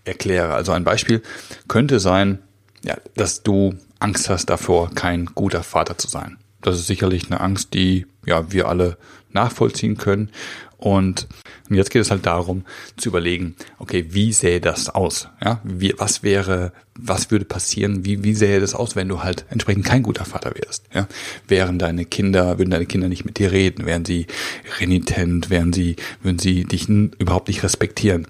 erkläre. 0.04 0.54
Also 0.54 0.72
ein 0.72 0.84
Beispiel 0.84 1.22
könnte 1.68 2.00
sein, 2.00 2.38
ja, 2.84 2.96
dass 3.16 3.42
du 3.42 3.74
Angst 3.98 4.28
hast 4.28 4.46
davor, 4.46 4.90
kein 4.90 5.26
guter 5.26 5.62
Vater 5.62 5.98
zu 5.98 6.08
sein. 6.08 6.38
Das 6.60 6.76
ist 6.78 6.86
sicherlich 6.86 7.26
eine 7.26 7.40
Angst, 7.40 7.74
die 7.74 8.06
ja 8.26 8.52
wir 8.52 8.68
alle 8.68 8.96
nachvollziehen 9.30 9.96
können. 9.96 10.30
Und 10.84 11.28
jetzt 11.70 11.90
geht 11.90 12.02
es 12.02 12.10
halt 12.10 12.26
darum 12.26 12.64
zu 12.98 13.08
überlegen, 13.08 13.56
okay, 13.78 14.04
wie 14.10 14.34
sähe 14.34 14.60
das 14.60 14.90
aus? 14.90 15.28
Ja, 15.42 15.62
wie, 15.64 15.94
was 15.96 16.22
wäre, 16.22 16.74
was 16.94 17.30
würde 17.30 17.46
passieren? 17.46 18.04
Wie, 18.04 18.22
wie 18.22 18.34
sähe 18.34 18.60
das 18.60 18.74
aus, 18.74 18.94
wenn 18.94 19.08
du 19.08 19.22
halt 19.22 19.46
entsprechend 19.48 19.86
kein 19.86 20.02
guter 20.02 20.26
Vater 20.26 20.52
wärst? 20.54 20.84
Ja, 20.92 21.08
wären 21.48 21.78
deine 21.78 22.04
Kinder, 22.04 22.58
würden 22.58 22.70
deine 22.70 22.84
Kinder 22.84 23.08
nicht 23.08 23.24
mit 23.24 23.38
dir 23.38 23.50
reden? 23.50 23.86
Wären 23.86 24.04
sie 24.04 24.26
renitent? 24.78 25.48
Wären 25.48 25.72
sie, 25.72 25.96
würden 26.22 26.38
sie 26.38 26.64
dich 26.64 26.86
überhaupt 26.90 27.48
nicht 27.48 27.62
respektieren? 27.62 28.26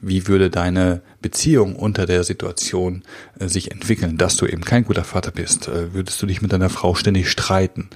Wie 0.00 0.26
würde 0.26 0.48
deine 0.48 1.02
Beziehung 1.20 1.76
unter 1.76 2.06
der 2.06 2.24
Situation 2.24 3.02
äh, 3.38 3.48
sich 3.48 3.70
entwickeln, 3.70 4.16
dass 4.16 4.36
du 4.36 4.46
eben 4.46 4.64
kein 4.64 4.84
guter 4.84 5.04
Vater 5.04 5.30
bist? 5.30 5.68
Äh, 5.68 5.92
würdest 5.92 6.22
du 6.22 6.26
dich 6.26 6.40
mit 6.40 6.52
deiner 6.52 6.70
Frau 6.70 6.94
ständig 6.94 7.28
streiten? 7.28 7.90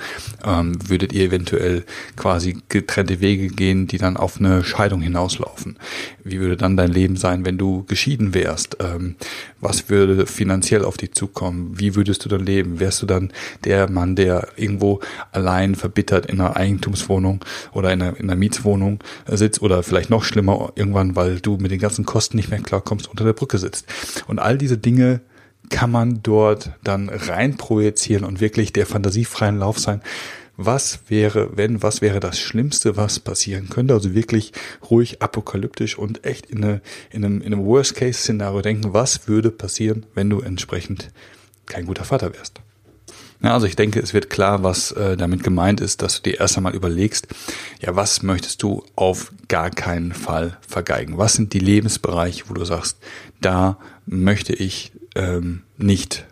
Ähm, 0.45 0.77
würdet 0.87 1.15
ihr 1.15 1.25
eventuell 1.25 1.85
quasi 2.17 2.59
getrennte 2.69 3.21
Wege 3.21 3.49
gehen, 3.49 3.87
die 3.87 4.02
dann 4.03 4.17
auf 4.17 4.39
eine 4.39 4.65
Scheidung 4.65 5.01
hinauslaufen? 5.01 5.79
Wie 6.25 6.41
würde 6.41 6.57
dann 6.57 6.77
dein 6.77 6.91
Leben 6.91 7.17
sein, 7.17 7.45
wenn 7.45 7.59
du 7.59 7.85
geschieden 7.85 8.35
wärst? 8.35 8.77
Ähm, 8.81 9.17
was 9.61 9.89
würde 9.89 10.27
finanziell 10.27 10.85
auf 10.85 10.97
dich 10.97 11.13
zukommen? 11.13 11.79
Wie 11.79 11.95
würdest 11.95 12.25
du 12.25 12.29
dann 12.29 12.45
leben? 12.45 12.81
Wärst 12.81 13.03
du 13.03 13.07
dann 13.07 13.33
der 13.65 13.91
Mann, 13.91 14.17
der 14.17 14.49
irgendwo 14.57 15.01
allein 15.31 15.75
verbittert 15.75 16.27
in 16.27 16.41
einer 16.41 16.57
Eigentumswohnung 16.57 17.45
oder 17.73 17.93
in 17.93 18.03
einer, 18.03 18.17
in 18.17 18.31
einer 18.31 18.37
Mietswohnung 18.37 18.99
äh, 19.27 19.37
sitzt 19.37 19.63
oder 19.63 19.83
vielleicht 19.83 20.11
noch 20.11 20.25
schlimmer 20.25 20.73
irgendwann, 20.75 21.17
weil 21.17 21.41
du 21.41 21.57
mit 21.57 21.71
den 21.71 21.81
ganzen 21.81 22.05
Kosten 22.05 22.37
nicht 22.37 22.51
mehr 22.51 22.61
klarkommst, 22.61 23.09
unter 23.09 23.25
der 23.25 23.33
Brücke 23.33 23.59
sitzt? 23.59 23.87
Und 24.27 24.39
all 24.39 24.59
diese 24.59 24.79
Dinge 24.79 25.21
kann 25.71 25.91
man 25.91 26.23
dort 26.23 26.73
dann 26.85 27.09
rein 27.09 27.57
projizieren 27.57 28.25
und 28.25 28.41
wirklich 28.41 28.73
der 28.73 28.87
fantasiefreien 28.87 29.59
Lauf 29.59 29.79
sein 29.79 30.03
was 30.57 31.01
wäre, 31.09 31.57
wenn, 31.57 31.83
was 31.83 32.01
wäre 32.01 32.21
das 32.21 32.39
Schlimmste, 32.39 32.97
was 32.97 33.21
passieren 33.21 33.69
könnte. 33.69 33.95
Also 33.95 34.15
wirklich 34.15 34.53
ruhig 34.91 35.23
apokalyptisch 35.23 35.99
und 35.99 36.25
echt 36.25 36.47
in, 36.47 36.65
eine, 36.65 36.81
in 37.11 37.25
einem, 37.25 37.41
in 37.41 37.53
einem 37.53 37.65
Worst-Case-Szenario 37.65 38.63
denken, 38.63 38.93
was 38.93 39.29
würde 39.29 39.51
passieren, 39.51 40.07
wenn 40.15 40.31
du 40.31 40.41
entsprechend 40.41 41.11
kein 41.67 41.87
guter 41.87 42.05
Vater 42.05 42.35
wärst. 42.35 42.61
Ja, 43.43 43.55
also 43.55 43.67
ich 43.67 43.75
denke, 43.75 43.99
es 43.99 44.15
wird 44.15 44.31
klar, 44.31 44.63
was 44.63 44.93
äh, 44.93 45.17
damit 45.17 45.43
gemeint 45.43 45.81
ist, 45.81 46.01
dass 46.03 46.23
du 46.23 46.31
dir 46.31 46.39
erst 46.39 46.57
einmal 46.57 46.77
überlegst, 46.77 47.27
ja, 47.81 47.97
was 47.97 48.23
möchtest 48.23 48.63
du 48.63 48.85
auf 48.95 49.33
gar 49.49 49.71
keinen 49.71 50.13
Fall 50.13 50.59
vergeigen? 50.67 51.19
Was 51.19 51.35
sind 51.35 51.53
die 51.53 51.59
Lebensbereiche, 51.59 52.45
wo 52.49 52.55
du 52.55 52.65
sagst, 52.65 52.99
da 53.41 53.79
möchte 54.07 54.53
ich 54.53 54.93
ähm, 55.17 55.63
nicht 55.77 56.25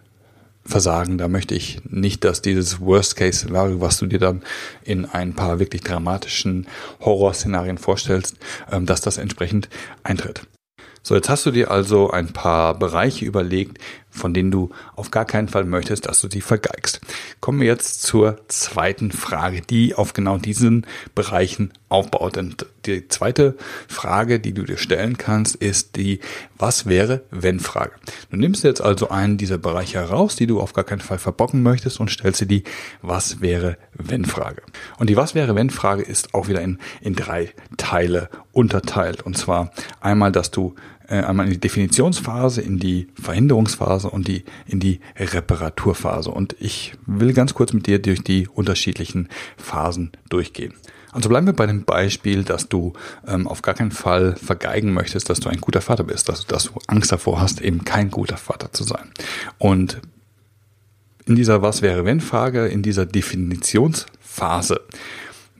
versagen. 0.64 1.18
Da 1.18 1.28
möchte 1.28 1.54
ich 1.54 1.80
nicht, 1.84 2.24
dass 2.24 2.42
dieses 2.42 2.80
Worst-Case-Szenario, 2.80 3.80
was 3.80 3.98
du 3.98 4.06
dir 4.06 4.18
dann 4.18 4.42
in 4.84 5.06
ein 5.06 5.34
paar 5.34 5.58
wirklich 5.58 5.82
dramatischen 5.82 6.66
Horrorszenarien 7.00 7.78
vorstellst, 7.78 8.36
ähm, 8.70 8.86
dass 8.86 9.00
das 9.00 9.18
entsprechend 9.18 9.68
eintritt. 10.02 10.42
So, 11.02 11.14
jetzt 11.14 11.30
hast 11.30 11.46
du 11.46 11.50
dir 11.50 11.70
also 11.70 12.10
ein 12.10 12.32
paar 12.32 12.78
Bereiche 12.78 13.24
überlegt, 13.24 13.78
von 14.10 14.34
denen 14.34 14.50
du 14.50 14.70
auf 14.96 15.10
gar 15.10 15.24
keinen 15.24 15.48
Fall 15.48 15.64
möchtest, 15.64 16.06
dass 16.06 16.20
du 16.20 16.28
sie 16.30 16.40
vergeigst. 16.40 17.00
Kommen 17.40 17.60
wir 17.60 17.66
jetzt 17.66 18.02
zur 18.02 18.38
zweiten 18.48 19.12
Frage, 19.12 19.62
die 19.62 19.94
auf 19.94 20.12
genau 20.12 20.38
diesen 20.38 20.86
Bereichen 21.14 21.72
aufbaut. 21.88 22.36
Und 22.36 22.66
die 22.86 23.08
zweite 23.08 23.56
Frage, 23.88 24.40
die 24.40 24.52
du 24.52 24.62
dir 24.64 24.78
stellen 24.78 25.18
kannst, 25.18 25.56
ist 25.56 25.96
die 25.96 26.20
Was 26.56 26.86
wäre, 26.86 27.22
wenn 27.30 27.60
Frage. 27.60 27.92
Du 28.30 28.36
nimmst 28.36 28.64
jetzt 28.64 28.80
also 28.80 29.10
einen 29.10 29.36
dieser 29.36 29.58
Bereiche 29.58 29.98
heraus, 29.98 30.36
die 30.36 30.46
du 30.46 30.60
auf 30.60 30.72
gar 30.72 30.84
keinen 30.84 31.00
Fall 31.00 31.18
verbocken 31.18 31.62
möchtest 31.62 32.00
und 32.00 32.10
stellst 32.10 32.40
dir 32.40 32.46
die 32.46 32.64
Was 33.02 33.40
wäre, 33.40 33.76
wenn 33.94 34.24
Frage. 34.24 34.62
Und 34.98 35.10
die 35.10 35.16
Was 35.16 35.34
wäre, 35.34 35.54
wenn 35.54 35.70
Frage 35.70 36.02
ist 36.02 36.34
auch 36.34 36.48
wieder 36.48 36.60
in, 36.60 36.78
in 37.00 37.14
drei 37.14 37.52
Teile 37.76 38.30
unterteilt. 38.52 39.22
Und 39.22 39.36
zwar 39.36 39.72
einmal, 40.00 40.32
dass 40.32 40.50
du 40.50 40.74
äh, 41.10 41.22
einmal 41.22 41.46
in 41.46 41.52
die 41.52 41.60
Definitionsphase, 41.60 42.62
in 42.62 42.78
die 42.78 43.08
Verhinderungsphase 43.20 44.08
und 44.08 44.28
die 44.28 44.44
in 44.66 44.80
die 44.80 45.00
Reparaturphase. 45.18 46.30
Und 46.30 46.56
ich 46.60 46.94
will 47.04 47.32
ganz 47.32 47.52
kurz 47.52 47.72
mit 47.72 47.86
dir 47.86 48.00
durch 48.00 48.22
die 48.22 48.48
unterschiedlichen 48.48 49.28
Phasen 49.56 50.12
durchgehen. 50.28 50.72
Also 51.12 51.28
bleiben 51.28 51.46
wir 51.46 51.52
bei 51.52 51.66
dem 51.66 51.84
Beispiel, 51.84 52.44
dass 52.44 52.68
du 52.68 52.92
ähm, 53.26 53.48
auf 53.48 53.62
gar 53.62 53.74
keinen 53.74 53.90
Fall 53.90 54.36
vergeigen 54.36 54.92
möchtest, 54.92 55.28
dass 55.28 55.40
du 55.40 55.48
ein 55.48 55.60
guter 55.60 55.80
Vater 55.80 56.04
bist, 56.04 56.30
also 56.30 56.44
dass 56.46 56.64
du 56.64 56.78
Angst 56.86 57.10
davor 57.10 57.40
hast, 57.40 57.60
eben 57.60 57.84
kein 57.84 58.10
guter 58.10 58.36
Vater 58.36 58.72
zu 58.72 58.84
sein. 58.84 59.10
Und 59.58 60.00
in 61.26 61.34
dieser 61.34 61.62
Was 61.62 61.82
wäre 61.82 62.04
wenn 62.04 62.20
Frage, 62.20 62.66
in 62.66 62.82
dieser 62.82 63.06
Definitionsphase 63.06 64.80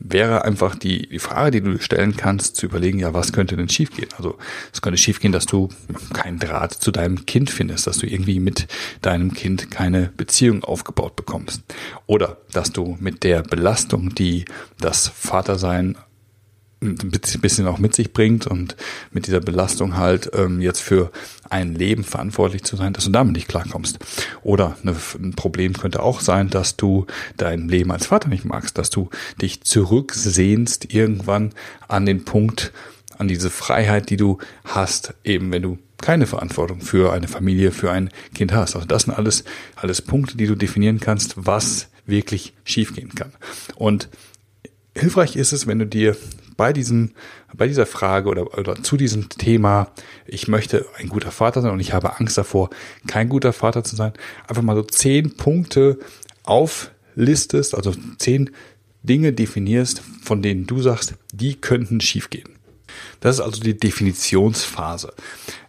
wäre 0.00 0.44
einfach 0.44 0.74
die, 0.74 1.08
die 1.08 1.18
Frage, 1.18 1.50
die 1.50 1.60
du 1.60 1.78
stellen 1.78 2.16
kannst, 2.16 2.56
zu 2.56 2.66
überlegen, 2.66 2.98
ja, 2.98 3.14
was 3.14 3.32
könnte 3.32 3.56
denn 3.56 3.68
schiefgehen? 3.68 4.08
Also 4.16 4.38
es 4.72 4.82
könnte 4.82 4.98
schiefgehen, 4.98 5.32
dass 5.32 5.46
du 5.46 5.68
keinen 6.12 6.38
Draht 6.38 6.72
zu 6.72 6.90
deinem 6.90 7.26
Kind 7.26 7.50
findest, 7.50 7.86
dass 7.86 7.98
du 7.98 8.06
irgendwie 8.06 8.40
mit 8.40 8.66
deinem 9.02 9.34
Kind 9.34 9.70
keine 9.70 10.10
Beziehung 10.16 10.64
aufgebaut 10.64 11.16
bekommst. 11.16 11.62
Oder 12.06 12.38
dass 12.52 12.72
du 12.72 12.96
mit 12.98 13.22
der 13.22 13.42
Belastung, 13.42 14.14
die 14.14 14.46
das 14.80 15.08
Vatersein 15.08 15.96
ein 16.82 17.10
bisschen 17.40 17.66
auch 17.66 17.78
mit 17.78 17.94
sich 17.94 18.12
bringt 18.12 18.46
und 18.46 18.76
mit 19.12 19.26
dieser 19.26 19.40
Belastung 19.40 19.96
halt 19.96 20.30
ähm, 20.34 20.60
jetzt 20.60 20.80
für 20.80 21.10
ein 21.50 21.74
Leben 21.74 22.04
verantwortlich 22.04 22.64
zu 22.64 22.76
sein, 22.76 22.92
dass 22.92 23.04
du 23.04 23.10
damit 23.10 23.34
nicht 23.34 23.48
klarkommst. 23.48 23.98
Oder 24.42 24.76
eine, 24.82 24.96
ein 25.18 25.34
Problem 25.34 25.74
könnte 25.74 26.02
auch 26.02 26.20
sein, 26.20 26.48
dass 26.48 26.76
du 26.76 27.06
dein 27.36 27.68
Leben 27.68 27.92
als 27.92 28.06
Vater 28.06 28.28
nicht 28.28 28.44
magst, 28.44 28.78
dass 28.78 28.88
du 28.88 29.10
dich 29.42 29.62
zurücksehnst 29.62 30.94
irgendwann 30.94 31.52
an 31.88 32.06
den 32.06 32.24
Punkt, 32.24 32.72
an 33.18 33.28
diese 33.28 33.50
Freiheit, 33.50 34.08
die 34.08 34.16
du 34.16 34.38
hast, 34.64 35.14
eben 35.24 35.52
wenn 35.52 35.62
du 35.62 35.78
keine 36.00 36.26
Verantwortung 36.26 36.80
für 36.80 37.12
eine 37.12 37.28
Familie, 37.28 37.72
für 37.72 37.90
ein 37.90 38.08
Kind 38.34 38.52
hast. 38.52 38.74
Also 38.74 38.86
das 38.86 39.02
sind 39.02 39.12
alles, 39.12 39.44
alles 39.76 40.00
Punkte, 40.00 40.38
die 40.38 40.46
du 40.46 40.54
definieren 40.54 40.98
kannst, 40.98 41.34
was 41.36 41.88
wirklich 42.06 42.54
schiefgehen 42.64 43.14
kann. 43.14 43.32
Und 43.76 44.08
hilfreich 44.96 45.36
ist 45.36 45.52
es, 45.52 45.66
wenn 45.66 45.78
du 45.78 45.86
dir 45.86 46.16
bei 46.60 46.74
diesem, 46.74 47.12
bei 47.54 47.66
dieser 47.68 47.86
Frage 47.86 48.28
oder, 48.28 48.58
oder 48.58 48.82
zu 48.82 48.98
diesem 48.98 49.30
Thema, 49.30 49.88
ich 50.26 50.46
möchte 50.46 50.84
ein 50.98 51.08
guter 51.08 51.30
Vater 51.30 51.62
sein 51.62 51.72
und 51.72 51.80
ich 51.80 51.94
habe 51.94 52.20
Angst 52.20 52.36
davor, 52.36 52.68
kein 53.06 53.30
guter 53.30 53.54
Vater 53.54 53.82
zu 53.82 53.96
sein, 53.96 54.12
einfach 54.46 54.60
mal 54.60 54.76
so 54.76 54.82
zehn 54.82 55.38
Punkte 55.38 55.98
auflistest, 56.42 57.74
also 57.74 57.94
zehn 58.18 58.50
Dinge 59.02 59.32
definierst, 59.32 60.02
von 60.22 60.42
denen 60.42 60.66
du 60.66 60.82
sagst, 60.82 61.14
die 61.32 61.54
könnten 61.54 62.02
schiefgehen. 62.02 62.50
Das 63.20 63.36
ist 63.36 63.40
also 63.40 63.62
die 63.62 63.78
Definitionsphase. 63.78 65.14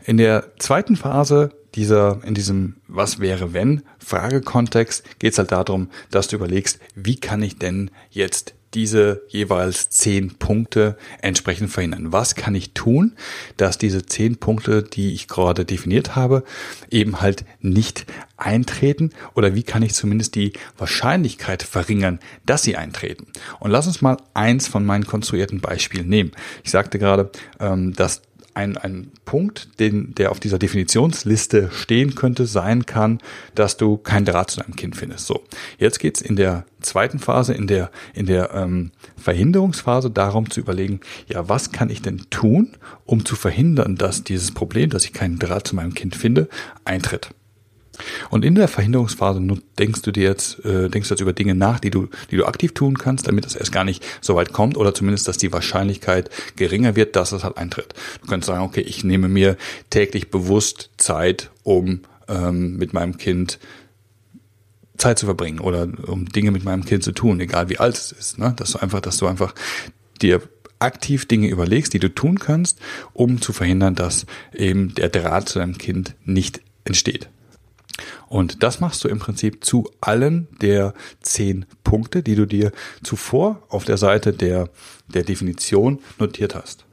In 0.04 0.18
der 0.18 0.52
zweiten 0.60 0.98
Phase 0.98 1.52
dieser, 1.74 2.20
in 2.26 2.34
diesem 2.34 2.76
Was 2.90 3.20
wäre 3.20 3.54
wenn 3.54 3.84
Fragekontext 4.00 5.06
geht 5.20 5.32
es 5.32 5.38
halt 5.38 5.54
darum, 5.54 5.90
dass 6.10 6.28
du 6.28 6.36
überlegst, 6.36 6.80
wie 6.96 7.16
kann 7.16 7.42
ich 7.42 7.58
denn 7.58 7.92
jetzt 8.10 8.56
diese 8.74 9.22
jeweils 9.28 9.90
zehn 9.90 10.36
Punkte 10.36 10.98
entsprechend 11.22 11.70
verhindern. 11.70 12.12
Was 12.12 12.36
kann 12.36 12.56
ich 12.56 12.74
tun, 12.74 13.13
dass 13.58 13.78
diese 13.78 14.06
zehn 14.06 14.38
Punkte, 14.38 14.84
die 14.84 15.13
ich 15.13 15.28
gerade 15.28 15.66
definiert 15.66 16.16
habe, 16.16 16.44
eben 16.90 17.22
halt 17.22 17.46
nicht 17.60 18.06
eintreten 18.38 19.12
oder 19.36 19.54
wie 19.56 19.63
kann 19.63 19.84
ich 19.84 19.94
zumindest 19.94 20.36
die 20.36 20.54
Wahrscheinlichkeit 20.78 21.63
verringern, 21.63 22.20
dass 22.46 22.63
sie 22.63 22.78
eintreten? 22.78 23.28
Und 23.60 23.72
lass 23.72 23.88
uns 23.88 24.01
mal 24.01 24.18
eins 24.34 24.68
von 24.68 24.86
meinen 24.86 25.06
konstruierten 25.06 25.60
Beispielen 25.60 26.08
nehmen. 26.08 26.32
Ich 26.63 26.72
sagte 26.72 26.98
gerade, 26.98 27.32
ähm, 27.60 27.94
dass 27.94 28.22
ein, 28.53 28.77
ein 28.77 29.12
Punkt, 29.25 29.79
den, 29.79 30.13
der 30.15 30.31
auf 30.31 30.39
dieser 30.39 30.60
Definitionsliste 30.60 31.70
stehen 31.72 32.15
könnte, 32.15 32.46
sein 32.46 32.86
kann, 32.86 33.20
dass 33.55 33.77
du 33.77 33.98
kein 33.98 34.25
Draht 34.25 34.51
zu 34.51 34.60
deinem 34.60 34.75
Kind 34.75 34.96
findest. 34.96 35.27
So, 35.27 35.43
jetzt 35.77 36.00
geht's 36.00 36.22
in 36.22 36.36
der 36.36 36.65
zweiten 36.81 37.20
Phase, 37.20 37.53
in 37.53 37.67
der, 37.67 37.91
in 38.13 38.25
der 38.25 38.53
ähm, 38.53 38.91
Verhinderungsphase 39.17 40.12
darum 40.12 40.50
zu 40.50 40.60
überlegen, 40.60 41.00
ja, 41.27 41.48
was 41.48 41.72
kann 41.72 41.89
ich 41.89 42.01
denn 42.01 42.25
tun, 42.29 42.77
um 43.05 43.25
zu 43.25 43.36
verhindern, 43.36 43.96
dass 43.96 44.24
dieses 44.24 44.51
Problem, 44.51 44.89
dass 44.89 45.05
ich 45.05 45.13
keinen 45.13 45.39
Draht 45.39 45.67
zu 45.67 45.75
meinem 45.75 45.93
Kind 45.93 46.15
finde, 46.15 46.50
eintritt. 46.86 47.31
Und 48.29 48.46
in 48.46 48.55
der 48.55 48.67
Verhinderungsphase 48.67 49.41
denkst 49.79 50.01
du 50.01 50.12
dir 50.12 50.24
jetzt, 50.24 50.63
äh, 50.65 50.89
denkst 50.89 51.10
du 51.10 51.13
jetzt 51.13 51.22
über 51.22 51.34
Dinge 51.34 51.55
nach, 51.55 51.79
die 51.79 51.89
du, 51.89 52.08
die 52.29 52.38
du 52.38 52.46
aktiv 52.46 52.74
tun 52.74 52.98
kannst, 52.98 53.27
damit 53.27 53.46
es 53.46 53.55
erst 53.55 53.72
gar 53.72 53.84
nicht 53.84 54.03
so 54.22 54.36
weit 54.36 54.53
kommt 54.53 54.77
oder 54.77 54.93
zumindest, 54.93 55.27
dass 55.27 55.38
die 55.38 55.51
Wahrscheinlichkeit 55.51 56.29
geringer 56.55 56.96
wird, 56.96 57.15
dass 57.15 57.31
es 57.31 57.43
halt 57.43 57.58
eintritt. 57.58 57.93
Du 58.22 58.27
kannst 58.27 58.48
sagen, 58.48 58.63
okay, 58.63 58.81
ich 58.81 59.03
nehme 59.03 59.27
mir 59.27 59.58
täglich 59.89 60.29
bewusst 60.29 60.91
Zeit, 60.98 61.51
um 61.63 62.01
ähm, 62.27 62.77
mit 62.77 62.93
meinem 62.93 63.17
Kind 63.17 63.60
Zeit 64.98 65.20
zu 65.20 65.25
verbringen 65.25 65.60
oder 65.60 65.88
um 66.08 66.25
Dinge 66.25 66.51
mit 66.51 66.63
meinem 66.63 66.86
Kind 66.86 67.03
zu 67.03 67.12
tun, 67.12 67.39
egal 67.39 67.70
wie 67.70 67.79
alt 67.79 67.98
es 67.98 68.12
ist. 68.12 68.38
Ne? 68.38 68.53
Dass 68.55 68.74
du 68.74 68.79
einfach, 68.79 69.01
dass 69.01 69.17
du 69.17 69.27
einfach 69.27 69.55
dir 70.22 70.41
aktiv 70.79 71.27
Dinge 71.27 71.48
überlegst, 71.48 71.93
die 71.93 72.00
du 72.00 72.10
tun 72.10 72.39
kannst, 72.39 72.79
um 73.13 73.41
zu 73.41 73.53
verhindern, 73.53 73.96
dass 73.96 74.25
eben 74.53 74.93
der 74.96 75.10
Draht 75.10 75.50
zu 75.50 75.60
deinem 75.60 75.77
Kind 75.77 76.15
nicht 76.25 76.62
entsteht. 76.84 77.29
Und 78.28 78.64
das 78.64 78.80
machst 78.80 79.04
du 79.04 79.08
im 79.08 79.20
Prinzip 79.20 79.64
zu 79.64 79.90
allen 80.02 80.48
der 80.62 80.94
zehn 81.22 81.66
Punkte, 81.84 82.24
die 82.24 82.36
du 82.36 82.46
dir 82.46 82.72
zuvor 83.04 83.62
auf 83.70 83.86
der 83.86 83.98
Seite 83.98 84.34
der, 84.34 84.70
der 85.08 85.24
Definition 85.24 86.00
notiert 86.20 86.56
hast. 86.56 86.86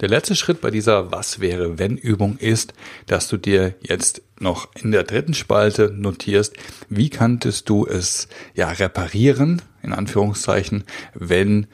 Der 0.00 0.08
letzte 0.08 0.34
Schritt 0.34 0.60
bei 0.60 0.72
dieser 0.72 1.12
Was 1.12 1.38
wäre 1.38 1.78
wenn 1.78 1.96
Übung 1.96 2.36
ist, 2.38 2.74
dass 3.06 3.28
du 3.28 3.36
dir 3.36 3.76
jetzt 3.82 4.22
noch 4.40 4.68
in 4.74 4.90
der 4.90 5.04
dritten 5.04 5.32
Spalte 5.32 5.94
notierst, 5.96 6.54
wie 6.88 7.08
kanntest 7.08 7.68
du 7.68 7.86
es 7.86 8.26
ja 8.54 8.68
reparieren, 8.68 9.62
in 9.80 9.92
Anführungszeichen, 9.92 10.84
wenn 11.14 11.68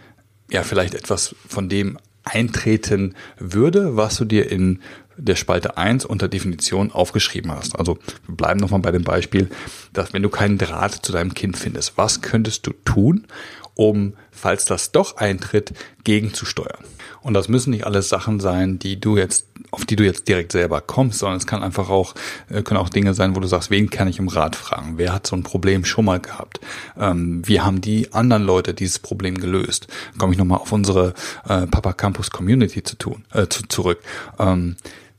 ja 0.50 0.62
vielleicht 0.62 0.94
etwas 0.94 1.34
von 1.48 1.70
dem 1.70 1.98
eintreten 2.22 3.14
würde, 3.38 3.96
was 3.96 4.16
du 4.18 4.26
dir 4.26 4.50
in 4.50 4.80
der 5.18 5.36
Spalte 5.36 5.76
1 5.76 6.04
unter 6.04 6.28
Definition 6.28 6.92
aufgeschrieben 6.92 7.50
hast. 7.52 7.78
Also 7.78 7.98
wir 8.26 8.36
bleiben 8.36 8.60
nochmal 8.60 8.80
bei 8.80 8.92
dem 8.92 9.04
Beispiel, 9.04 9.50
dass 9.92 10.12
wenn 10.12 10.22
du 10.22 10.28
keinen 10.28 10.58
Draht 10.58 10.94
zu 10.94 11.12
deinem 11.12 11.34
Kind 11.34 11.56
findest, 11.56 11.98
was 11.98 12.22
könntest 12.22 12.66
du 12.66 12.72
tun, 12.84 13.26
um, 13.74 14.14
falls 14.32 14.64
das 14.64 14.90
doch 14.90 15.18
eintritt, 15.18 15.72
gegenzusteuern? 16.02 16.84
Und 17.20 17.34
das 17.34 17.48
müssen 17.48 17.70
nicht 17.70 17.86
alles 17.86 18.08
Sachen 18.08 18.40
sein, 18.40 18.78
die 18.78 19.00
du 19.00 19.16
jetzt, 19.16 19.46
auf 19.70 19.84
die 19.84 19.96
du 19.96 20.04
jetzt 20.04 20.28
direkt 20.28 20.52
selber 20.52 20.80
kommst, 20.80 21.18
sondern 21.18 21.38
es 21.38 21.46
kann 21.46 21.62
einfach 21.62 21.88
auch, 21.90 22.14
äh, 22.48 22.62
können 22.62 22.78
auch 22.78 22.88
Dinge 22.88 23.14
sein, 23.14 23.36
wo 23.36 23.40
du 23.40 23.46
sagst, 23.46 23.70
wen 23.70 23.90
kann 23.90 24.08
ich 24.08 24.18
um 24.18 24.28
Rat 24.28 24.56
fragen? 24.56 24.94
Wer 24.96 25.12
hat 25.12 25.26
so 25.26 25.36
ein 25.36 25.42
Problem 25.42 25.84
schon 25.84 26.04
mal 26.04 26.20
gehabt? 26.20 26.60
Ähm, 26.98 27.42
wie 27.46 27.60
haben 27.60 27.80
die 27.80 28.12
anderen 28.12 28.44
Leute 28.44 28.74
dieses 28.74 28.98
Problem 28.98 29.38
gelöst? 29.38 29.88
Komme 30.18 30.32
ich 30.32 30.38
nochmal 30.38 30.58
auf 30.58 30.72
unsere 30.72 31.14
äh, 31.48 31.66
Papa 31.66 31.92
Campus 31.92 32.30
Community 32.30 32.82
zu 32.82 32.96
tun, 32.96 33.24
äh, 33.32 33.46
zu, 33.46 33.62
zurück. 33.68 34.00
Ähm, 34.38 34.76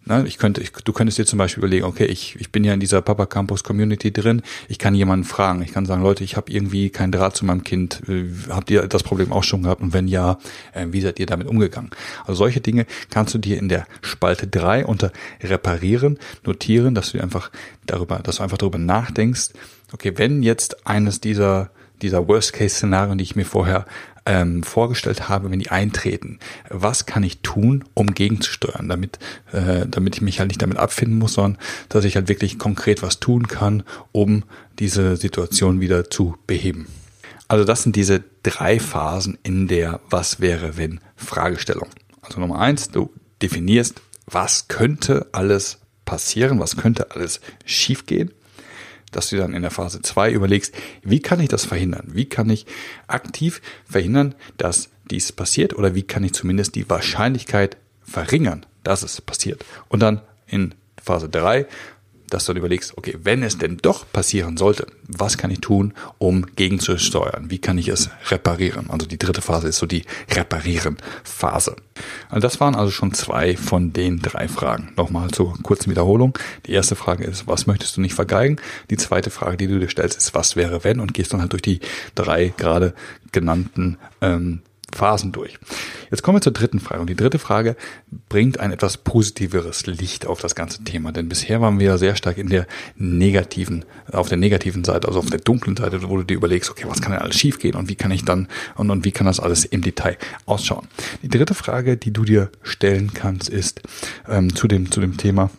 Ne, 0.09 0.23
ich 0.25 0.39
könnte, 0.39 0.59
ich, 0.59 0.71
du 0.71 0.91
könntest 0.91 1.19
dir 1.19 1.25
zum 1.27 1.37
Beispiel 1.37 1.61
überlegen, 1.61 1.85
okay, 1.85 2.05
ich, 2.05 2.35
ich 2.39 2.51
bin 2.51 2.63
ja 2.63 2.73
in 2.73 2.79
dieser 2.79 2.99
Papa 3.03 3.27
Campus 3.27 3.63
Community 3.63 4.11
drin, 4.11 4.41
ich 4.67 4.79
kann 4.79 4.95
jemanden 4.95 5.23
fragen, 5.23 5.61
ich 5.61 5.71
kann 5.71 5.85
sagen, 5.85 6.01
Leute, 6.01 6.23
ich 6.23 6.35
habe 6.35 6.51
irgendwie 6.51 6.89
keinen 6.89 7.11
Draht 7.11 7.35
zu 7.35 7.45
meinem 7.45 7.63
Kind, 7.63 8.01
äh, 8.09 8.25
habt 8.49 8.71
ihr 8.71 8.87
das 8.87 9.03
Problem 9.03 9.31
auch 9.31 9.43
schon 9.43 9.61
gehabt 9.61 9.81
und 9.81 9.93
wenn 9.93 10.07
ja, 10.07 10.39
äh, 10.73 10.87
wie 10.89 11.01
seid 11.01 11.19
ihr 11.19 11.27
damit 11.27 11.47
umgegangen? 11.47 11.91
Also 12.21 12.33
solche 12.39 12.59
Dinge 12.59 12.87
kannst 13.11 13.35
du 13.35 13.37
dir 13.37 13.59
in 13.59 13.69
der 13.69 13.85
Spalte 14.01 14.47
drei 14.47 14.83
unter 14.83 15.11
Reparieren 15.43 16.17
notieren, 16.43 16.95
dass 16.95 17.11
du 17.11 17.21
einfach 17.21 17.51
darüber, 17.85 18.17
dass 18.17 18.37
du 18.37 18.43
einfach 18.43 18.57
darüber 18.57 18.79
nachdenkst, 18.79 19.49
okay, 19.93 20.13
wenn 20.15 20.41
jetzt 20.41 20.87
eines 20.87 21.21
dieser 21.21 21.69
dieser 22.01 22.27
Worst-Case-Szenarien, 22.29 23.17
die 23.17 23.25
ich 23.25 23.35
mir 23.35 23.45
vorher 23.45 23.85
ähm, 24.29 24.61
vorgestellt 24.61 25.27
habe, 25.27 25.49
wenn 25.49 25.59
die 25.59 25.71
eintreten. 25.71 26.37
Was 26.69 27.07
kann 27.07 27.23
ich 27.23 27.39
tun, 27.41 27.83
um 27.95 28.13
gegenzusteuern, 28.13 28.87
damit, 28.87 29.17
äh, 29.51 29.87
damit 29.87 30.17
ich 30.17 30.21
mich 30.21 30.39
halt 30.39 30.49
nicht 30.49 30.61
damit 30.61 30.77
abfinden 30.77 31.17
muss, 31.17 31.33
sondern 31.33 31.59
dass 31.89 32.05
ich 32.05 32.15
halt 32.15 32.29
wirklich 32.29 32.59
konkret 32.59 33.01
was 33.01 33.19
tun 33.19 33.47
kann, 33.47 33.81
um 34.11 34.43
diese 34.77 35.17
Situation 35.17 35.81
wieder 35.81 36.11
zu 36.11 36.35
beheben. 36.45 36.87
Also 37.47 37.65
das 37.65 37.81
sind 37.81 37.95
diese 37.95 38.23
drei 38.43 38.79
Phasen 38.79 39.39
in 39.41 39.67
der 39.67 39.99
Was 40.11 40.39
wäre 40.39 40.77
wenn 40.77 41.01
Fragestellung. 41.15 41.89
Also 42.21 42.39
Nummer 42.39 42.59
eins, 42.59 42.91
du 42.91 43.11
definierst, 43.41 43.99
was 44.27 44.67
könnte 44.67 45.25
alles 45.31 45.79
passieren, 46.05 46.59
was 46.59 46.77
könnte 46.77 47.11
alles 47.15 47.41
schiefgehen 47.65 48.31
dass 49.11 49.29
du 49.29 49.37
dann 49.37 49.53
in 49.53 49.61
der 49.61 49.71
Phase 49.71 50.01
2 50.01 50.31
überlegst, 50.31 50.73
wie 51.03 51.19
kann 51.19 51.39
ich 51.39 51.49
das 51.49 51.65
verhindern? 51.65 52.07
Wie 52.07 52.25
kann 52.25 52.49
ich 52.49 52.65
aktiv 53.07 53.61
verhindern, 53.85 54.35
dass 54.57 54.89
dies 55.09 55.31
passiert 55.31 55.75
oder 55.75 55.95
wie 55.95 56.03
kann 56.03 56.23
ich 56.23 56.33
zumindest 56.33 56.75
die 56.75 56.89
Wahrscheinlichkeit 56.89 57.77
verringern, 58.01 58.65
dass 58.83 59.03
es 59.03 59.21
passiert? 59.21 59.65
Und 59.87 60.01
dann 60.01 60.21
in 60.47 60.75
Phase 61.01 61.29
3 61.29 61.65
dass 62.33 62.45
du 62.45 62.53
dann 62.53 62.59
überlegst, 62.59 62.97
okay, 62.97 63.17
wenn 63.23 63.43
es 63.43 63.57
denn 63.57 63.77
doch 63.77 64.05
passieren 64.11 64.57
sollte, 64.57 64.87
was 65.07 65.37
kann 65.37 65.51
ich 65.51 65.61
tun, 65.61 65.93
um 66.17 66.45
gegenzusteuern? 66.55 67.49
Wie 67.49 67.59
kann 67.59 67.77
ich 67.77 67.87
es 67.87 68.09
reparieren? 68.29 68.89
Also 68.89 69.07
die 69.07 69.17
dritte 69.17 69.41
Phase 69.41 69.67
ist 69.67 69.77
so 69.77 69.85
die 69.85 70.03
Reparieren-Phase. 70.31 71.75
Also 72.29 72.41
das 72.41 72.59
waren 72.59 72.75
also 72.75 72.91
schon 72.91 73.13
zwei 73.13 73.57
von 73.57 73.93
den 73.93 74.19
drei 74.19 74.47
Fragen. 74.47 74.93
Nochmal 74.95 75.31
zur 75.31 75.57
kurzen 75.61 75.89
Wiederholung. 75.89 76.37
Die 76.65 76.73
erste 76.73 76.95
Frage 76.95 77.23
ist, 77.23 77.47
was 77.47 77.67
möchtest 77.67 77.97
du 77.97 78.01
nicht 78.01 78.13
vergeigen? 78.13 78.57
Die 78.89 78.97
zweite 78.97 79.29
Frage, 79.29 79.57
die 79.57 79.67
du 79.67 79.79
dir 79.79 79.89
stellst, 79.89 80.17
ist, 80.17 80.33
was 80.33 80.55
wäre 80.55 80.83
wenn? 80.83 80.99
Und 80.99 81.13
gehst 81.13 81.33
dann 81.33 81.41
halt 81.41 81.53
durch 81.53 81.61
die 81.61 81.79
drei 82.15 82.53
gerade 82.55 82.93
genannten 83.31 83.97
ähm, 84.21 84.61
Phasen 84.95 85.31
durch. 85.31 85.57
Jetzt 86.11 86.23
kommen 86.23 86.37
wir 86.37 86.41
zur 86.41 86.53
dritten 86.53 86.79
Frage. 86.79 87.01
Und 87.01 87.09
die 87.09 87.15
dritte 87.15 87.39
Frage 87.39 87.75
bringt 88.27 88.59
ein 88.59 88.71
etwas 88.71 88.97
positiveres 88.97 89.85
Licht 89.85 90.25
auf 90.25 90.41
das 90.41 90.55
ganze 90.55 90.83
Thema. 90.83 91.11
Denn 91.11 91.29
bisher 91.29 91.61
waren 91.61 91.79
wir 91.79 91.87
ja 91.87 91.97
sehr 91.97 92.15
stark 92.15 92.37
in 92.37 92.49
der 92.49 92.67
negativen, 92.95 93.85
auf 94.11 94.29
der 94.29 94.37
negativen 94.37 94.83
Seite, 94.83 95.07
also 95.07 95.19
auf 95.19 95.29
der 95.29 95.39
dunklen 95.39 95.77
Seite, 95.77 96.07
wo 96.09 96.17
du 96.17 96.23
dir 96.23 96.35
überlegst, 96.35 96.69
okay, 96.69 96.85
was 96.87 97.01
kann 97.01 97.11
denn 97.11 97.21
alles 97.21 97.37
schiefgehen 97.37 97.75
und 97.75 97.89
wie 97.89 97.95
kann 97.95 98.11
ich 98.11 98.25
dann 98.25 98.47
und, 98.75 98.89
und 98.89 99.05
wie 99.05 99.11
kann 99.11 99.27
das 99.27 99.39
alles 99.39 99.65
im 99.65 99.81
Detail 99.81 100.17
ausschauen? 100.45 100.87
Die 101.21 101.29
dritte 101.29 101.53
Frage, 101.53 101.97
die 101.97 102.11
du 102.11 102.23
dir 102.23 102.49
stellen 102.63 103.13
kannst, 103.13 103.49
ist 103.49 103.81
ähm, 104.27 104.55
zu 104.55 104.67
dem, 104.67 104.91
zu 104.91 104.99
dem 105.01 105.17
Thema, 105.17 105.49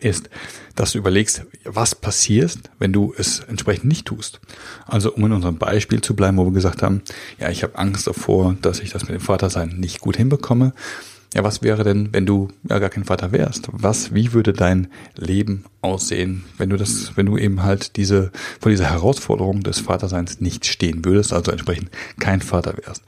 ist, 0.00 0.30
dass 0.74 0.92
du 0.92 0.98
überlegst, 0.98 1.44
was 1.64 1.94
passiert, 1.94 2.58
wenn 2.78 2.92
du 2.92 3.14
es 3.16 3.40
entsprechend 3.40 3.84
nicht 3.86 4.06
tust. 4.06 4.40
Also 4.86 5.12
um 5.12 5.24
in 5.26 5.32
unserem 5.32 5.58
Beispiel 5.58 6.00
zu 6.00 6.16
bleiben, 6.16 6.36
wo 6.36 6.44
wir 6.44 6.52
gesagt 6.52 6.82
haben, 6.82 7.02
ja, 7.38 7.50
ich 7.50 7.62
habe 7.62 7.78
Angst 7.78 8.06
davor, 8.06 8.56
dass 8.62 8.80
ich 8.80 8.90
das 8.90 9.02
mit 9.02 9.12
dem 9.12 9.20
Vatersein 9.20 9.68
nicht 9.78 10.00
gut 10.00 10.16
hinbekomme, 10.16 10.72
ja, 11.34 11.42
was 11.42 11.62
wäre 11.62 11.82
denn, 11.82 12.10
wenn 12.12 12.26
du 12.26 12.48
ja 12.68 12.78
gar 12.78 12.90
kein 12.90 13.04
Vater 13.04 13.32
wärst? 13.32 13.68
Was, 13.72 14.14
wie 14.14 14.32
würde 14.34 14.52
dein 14.52 14.88
Leben 15.16 15.64
aussehen, 15.80 16.44
wenn 16.58 16.68
du 16.68 16.76
das, 16.76 17.16
wenn 17.16 17.26
du 17.26 17.38
eben 17.38 17.62
halt 17.62 17.96
diese, 17.96 18.30
vor 18.60 18.70
dieser 18.70 18.90
Herausforderung 18.90 19.62
des 19.62 19.80
Vaterseins 19.80 20.40
nicht 20.40 20.66
stehen 20.66 21.04
würdest, 21.04 21.32
also 21.32 21.50
entsprechend 21.50 21.90
kein 22.18 22.42
Vater 22.42 22.76
wärst? 22.76 23.02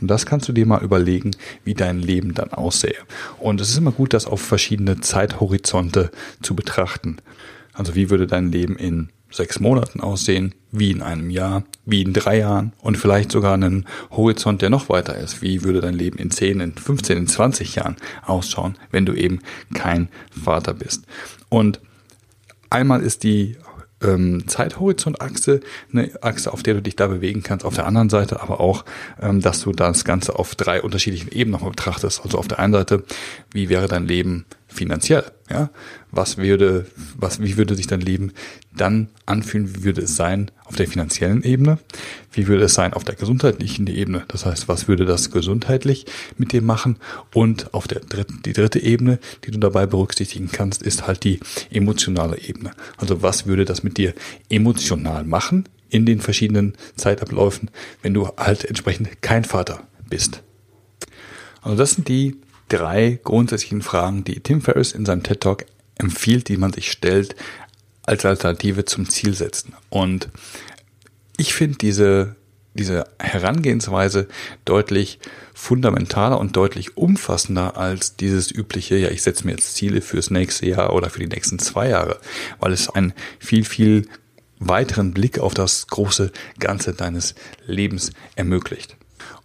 Und 0.00 0.08
das 0.08 0.24
kannst 0.24 0.48
du 0.48 0.52
dir 0.52 0.64
mal 0.64 0.82
überlegen, 0.82 1.32
wie 1.64 1.74
dein 1.74 2.00
Leben 2.00 2.32
dann 2.32 2.50
aussähe. 2.50 2.96
Und 3.38 3.60
es 3.60 3.68
ist 3.68 3.76
immer 3.76 3.92
gut, 3.92 4.14
das 4.14 4.26
auf 4.26 4.40
verschiedene 4.40 5.00
Zeithorizonte 5.00 6.10
zu 6.40 6.56
betrachten. 6.56 7.18
Also 7.74 7.94
wie 7.94 8.08
würde 8.08 8.26
dein 8.26 8.50
Leben 8.50 8.76
in 8.76 9.10
sechs 9.30 9.60
Monaten 9.60 10.00
aussehen, 10.00 10.54
wie 10.70 10.90
in 10.90 11.02
einem 11.02 11.30
Jahr, 11.30 11.64
wie 11.84 12.02
in 12.02 12.12
drei 12.12 12.38
Jahren 12.38 12.72
und 12.80 12.96
vielleicht 12.96 13.32
sogar 13.32 13.54
einen 13.54 13.86
Horizont, 14.10 14.62
der 14.62 14.70
noch 14.70 14.88
weiter 14.88 15.16
ist. 15.16 15.42
Wie 15.42 15.62
würde 15.62 15.80
dein 15.80 15.94
Leben 15.94 16.18
in 16.18 16.30
10, 16.30 16.60
in 16.60 16.72
15, 16.74 17.16
in 17.16 17.26
20 17.26 17.74
Jahren 17.74 17.96
ausschauen, 18.24 18.76
wenn 18.90 19.06
du 19.06 19.14
eben 19.14 19.40
kein 19.74 20.08
Vater 20.30 20.74
bist? 20.74 21.04
Und 21.48 21.80
einmal 22.70 23.02
ist 23.02 23.22
die 23.22 23.56
ähm, 24.02 24.46
Zeithorizont-Achse, 24.46 25.60
eine 25.92 26.10
Achse, 26.20 26.52
auf 26.52 26.62
der 26.62 26.74
du 26.74 26.82
dich 26.82 26.96
da 26.96 27.06
bewegen 27.06 27.42
kannst. 27.42 27.64
Auf 27.64 27.74
der 27.74 27.86
anderen 27.86 28.10
Seite 28.10 28.40
aber 28.42 28.60
auch, 28.60 28.84
ähm, 29.20 29.40
dass 29.40 29.62
du 29.62 29.72
das 29.72 30.04
Ganze 30.04 30.38
auf 30.38 30.54
drei 30.54 30.82
unterschiedlichen 30.82 31.32
Ebenen 31.32 31.52
nochmal 31.52 31.70
betrachtest. 31.70 32.22
Also 32.22 32.38
auf 32.38 32.48
der 32.48 32.58
einen 32.58 32.74
Seite, 32.74 33.04
wie 33.52 33.68
wäre 33.68 33.88
dein 33.88 34.06
Leben 34.06 34.44
finanziell? 34.66 35.24
Ja, 35.48 35.70
was 36.10 36.38
würde, 36.38 36.86
was, 37.16 37.40
wie 37.40 37.56
würde 37.56 37.76
sich 37.76 37.86
dein 37.86 38.00
Leben 38.00 38.32
dann 38.76 39.08
anfühlen? 39.26 39.74
Wie 39.76 39.84
würde 39.84 40.02
es 40.02 40.16
sein 40.16 40.50
auf 40.64 40.74
der 40.74 40.88
finanziellen 40.88 41.44
Ebene? 41.44 41.78
Wie 42.32 42.48
würde 42.48 42.64
es 42.64 42.74
sein 42.74 42.92
auf 42.92 43.04
der 43.04 43.14
gesundheitlichen 43.14 43.86
Ebene? 43.86 44.24
Das 44.28 44.44
heißt, 44.44 44.66
was 44.66 44.88
würde 44.88 45.04
das 45.04 45.30
gesundheitlich 45.30 46.06
mit 46.36 46.52
dir 46.52 46.62
machen? 46.62 46.98
Und 47.32 47.72
auf 47.74 47.86
der 47.86 48.00
dritten, 48.00 48.42
die 48.44 48.52
dritte 48.52 48.80
Ebene, 48.80 49.20
die 49.44 49.52
du 49.52 49.58
dabei 49.58 49.86
berücksichtigen 49.86 50.50
kannst, 50.50 50.82
ist 50.82 51.06
halt 51.06 51.22
die 51.22 51.38
emotionale 51.70 52.38
Ebene. 52.40 52.72
Also 52.96 53.22
was 53.22 53.46
würde 53.46 53.64
das 53.64 53.84
mit 53.84 53.98
dir 53.98 54.14
emotional 54.50 55.24
machen 55.24 55.68
in 55.90 56.06
den 56.06 56.20
verschiedenen 56.20 56.74
Zeitabläufen, 56.96 57.70
wenn 58.02 58.14
du 58.14 58.28
halt 58.36 58.64
entsprechend 58.64 59.22
kein 59.22 59.44
Vater 59.44 59.86
bist? 60.10 60.42
Also 61.62 61.76
das 61.76 61.92
sind 61.92 62.08
die 62.08 62.36
drei 62.68 63.18
grundsätzlichen 63.22 63.82
Fragen, 63.82 64.24
die 64.24 64.40
Tim 64.40 64.60
Ferriss 64.60 64.92
in 64.92 65.06
seinem 65.06 65.22
TED 65.22 65.40
Talk 65.40 65.66
empfiehlt, 65.98 66.48
die 66.48 66.56
man 66.56 66.72
sich 66.72 66.90
stellt 66.90 67.36
als 68.02 68.24
Alternative 68.24 68.84
zum 68.84 69.08
Zielsetzen. 69.08 69.74
Und 69.90 70.28
ich 71.36 71.54
finde 71.54 71.78
diese, 71.78 72.36
diese 72.74 73.06
Herangehensweise 73.18 74.28
deutlich 74.64 75.18
fundamentaler 75.54 76.38
und 76.38 76.56
deutlich 76.56 76.96
umfassender 76.96 77.76
als 77.76 78.16
dieses 78.16 78.50
übliche, 78.50 78.96
ja, 78.96 79.10
ich 79.10 79.22
setze 79.22 79.46
mir 79.46 79.52
jetzt 79.52 79.74
Ziele 79.74 80.00
fürs 80.00 80.30
nächste 80.30 80.66
Jahr 80.66 80.92
oder 80.92 81.10
für 81.10 81.20
die 81.20 81.26
nächsten 81.26 81.58
zwei 81.58 81.88
Jahre, 81.88 82.20
weil 82.60 82.72
es 82.72 82.88
einen 82.90 83.12
viel, 83.38 83.64
viel 83.64 84.08
weiteren 84.58 85.12
Blick 85.12 85.38
auf 85.38 85.54
das 85.54 85.86
große 85.88 86.32
Ganze 86.58 86.94
deines 86.94 87.34
Lebens 87.66 88.12
ermöglicht. 88.36 88.96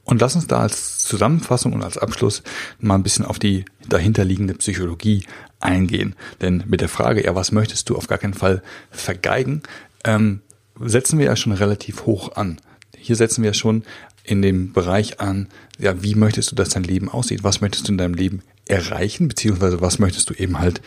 Und 0.04 0.22
lass 0.22 0.36
uns 0.36 0.48
da 0.48 0.60
als 0.60 1.00
Zusammenfassung 1.00 1.74
und 1.74 1.84
als 1.84 1.98
Abschluss 1.98 2.44
mal 2.80 2.96
ein 2.96 3.04
bisschen 3.04 3.26
auf 3.26 3.40
die 3.40 3.66
dahinterliegende 3.88 4.56
Psychologie 4.56 5.26
eingehen. 5.60 6.16
Denn 6.42 6.64
mit 6.68 6.82
der 6.82 6.90
Frage, 6.90 7.24
ja, 7.24 7.36
was 7.36 7.52
möchtest 7.52 7.90
du 7.90 7.96
auf 7.96 8.08
gar 8.08 8.18
keinen 8.18 8.34
Fall 8.34 8.64
vergeigen, 8.90 9.62
ähm, 10.04 10.42
setzen 10.80 11.20
wir 11.20 11.28
ja 11.28 11.36
schon 11.36 11.52
relativ 11.52 12.06
hoch 12.06 12.36
an. 12.36 12.60
Hier 12.98 13.16
setzen 13.16 13.44
wir 13.44 13.54
schon 13.54 13.84
in 14.24 14.42
dem 14.42 14.74
Bereich 14.74 15.20
an, 15.20 15.48
ja, 15.78 16.04
wie 16.04 16.16
möchtest 16.16 16.52
du, 16.52 16.56
dass 16.56 16.70
dein 16.70 16.84
Leben 16.84 17.10
aussieht? 17.10 17.44
Was 17.44 17.62
möchtest 17.62 17.88
du 17.88 17.92
in 17.92 17.98
deinem 17.98 18.14
Leben 18.14 18.42
erreichen? 18.72 19.28
Beziehungsweise 19.28 19.82
was 19.82 20.00
möchtest 20.00 20.30
du 20.30 20.34
eben 20.34 20.60
halt, 20.60 20.82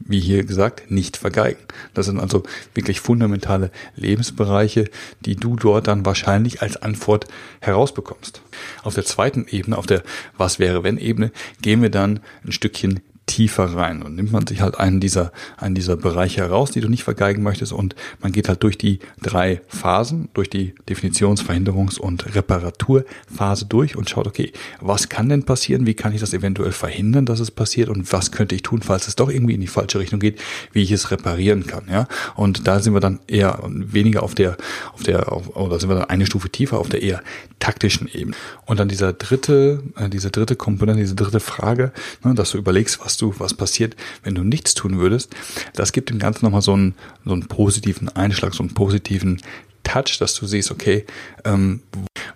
wie 0.00 0.20
hier 0.20 0.44
gesagt, 0.44 0.90
nicht 0.90 1.16
vergeigen? 1.16 1.60
Das 1.94 2.06
sind 2.06 2.18
also 2.18 2.42
wirklich 2.74 3.00
fundamentale 3.00 3.70
Lebensbereiche, 3.96 4.90
die 5.20 5.36
du 5.36 5.56
dort 5.56 5.86
dann 5.86 6.04
wahrscheinlich 6.04 6.60
als 6.60 6.76
Antwort 6.76 7.26
herausbekommst. 7.60 8.42
Auf 8.82 8.94
der 8.94 9.04
zweiten 9.04 9.46
Ebene, 9.48 9.78
auf 9.78 9.86
der 9.86 10.02
Was 10.36 10.58
wäre 10.58 10.82
wenn 10.82 10.98
Ebene, 10.98 11.30
gehen 11.62 11.80
wir 11.80 11.90
dann 11.90 12.20
ein 12.44 12.52
Stückchen 12.52 13.00
tiefer 13.28 13.76
rein 13.76 14.02
und 14.02 14.16
nimmt 14.16 14.32
man 14.32 14.46
sich 14.46 14.60
halt 14.60 14.80
einen 14.80 14.98
dieser, 14.98 15.30
einen 15.56 15.76
dieser 15.76 15.96
Bereiche 15.96 16.40
heraus, 16.40 16.72
die 16.72 16.80
du 16.80 16.88
nicht 16.88 17.04
vergeigen 17.04 17.42
möchtest 17.42 17.72
und 17.72 17.94
man 18.20 18.32
geht 18.32 18.48
halt 18.48 18.62
durch 18.64 18.76
die 18.76 18.98
drei 19.22 19.60
Phasen, 19.68 20.28
durch 20.34 20.50
die 20.50 20.74
Definitions-, 20.88 21.44
Verhinderungs- 21.44 21.98
und 21.98 22.34
Reparaturphase 22.34 23.66
durch 23.66 23.96
und 23.96 24.10
schaut, 24.10 24.26
okay, 24.26 24.52
was 24.80 25.08
kann 25.08 25.28
denn 25.28 25.44
passieren? 25.44 25.86
Wie 25.86 25.94
kann 25.94 26.12
ich 26.12 26.20
das 26.20 26.32
eventuell 26.32 26.72
verhindern, 26.72 27.26
dass 27.26 27.38
es 27.38 27.50
passiert? 27.50 27.88
Und 27.88 28.12
was 28.12 28.32
könnte 28.32 28.54
ich 28.54 28.62
tun, 28.62 28.82
falls 28.82 29.06
es 29.06 29.14
doch 29.14 29.28
irgendwie 29.30 29.54
in 29.54 29.60
die 29.60 29.66
falsche 29.66 29.98
Richtung 29.98 30.18
geht, 30.18 30.40
wie 30.72 30.82
ich 30.82 30.90
es 30.90 31.10
reparieren 31.10 31.66
kann, 31.66 31.84
ja? 31.90 32.08
Und 32.34 32.66
da 32.66 32.80
sind 32.80 32.94
wir 32.94 33.00
dann 33.00 33.20
eher 33.26 33.60
weniger 33.68 34.22
auf 34.22 34.34
der, 34.34 34.56
auf 34.94 35.02
der, 35.02 35.30
auf, 35.30 35.54
oder 35.54 35.78
sind 35.78 35.90
wir 35.90 35.96
dann 35.96 36.10
eine 36.10 36.26
Stufe 36.26 36.48
tiefer 36.48 36.78
auf 36.78 36.88
der 36.88 37.02
eher 37.02 37.22
taktischen 37.58 38.08
Ebene. 38.08 38.36
Und 38.64 38.80
dann 38.80 38.88
dieser 38.88 39.12
dritte, 39.12 39.82
äh, 39.96 40.08
diese 40.08 40.30
dritte 40.30 40.56
Komponente, 40.56 41.02
diese 41.02 41.14
dritte 41.14 41.40
Frage, 41.40 41.92
ne, 42.24 42.34
dass 42.34 42.52
du 42.52 42.58
überlegst, 42.58 43.00
was 43.04 43.17
du, 43.20 43.34
was 43.38 43.54
passiert, 43.54 43.96
wenn 44.22 44.34
du 44.34 44.44
nichts 44.44 44.74
tun 44.74 44.98
würdest, 44.98 45.34
das 45.74 45.92
gibt 45.92 46.10
dem 46.10 46.18
Ganzen 46.18 46.44
nochmal 46.44 46.62
so 46.62 46.72
einen, 46.72 46.94
so 47.24 47.32
einen 47.32 47.48
positiven 47.48 48.08
Einschlag, 48.08 48.54
so 48.54 48.62
einen 48.62 48.74
positiven 48.74 49.40
Touch, 49.84 50.18
dass 50.18 50.34
du 50.34 50.46
siehst, 50.46 50.70
okay, 50.70 51.06
ähm, 51.44 51.82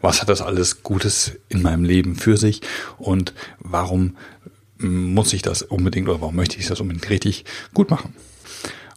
was 0.01 0.21
hat 0.21 0.29
das 0.29 0.40
alles 0.40 0.83
Gutes 0.83 1.33
in 1.49 1.62
meinem 1.62 1.85
Leben 1.85 2.16
für 2.16 2.37
sich 2.37 2.61
und 2.99 3.35
warum 3.59 4.16
muss 4.79 5.33
ich 5.33 5.42
das 5.42 5.62
unbedingt 5.62 6.09
oder 6.09 6.21
warum 6.21 6.37
möchte 6.37 6.59
ich 6.59 6.66
das 6.66 6.81
unbedingt 6.81 7.09
richtig 7.11 7.45
gut 7.75 7.90
machen? 7.90 8.14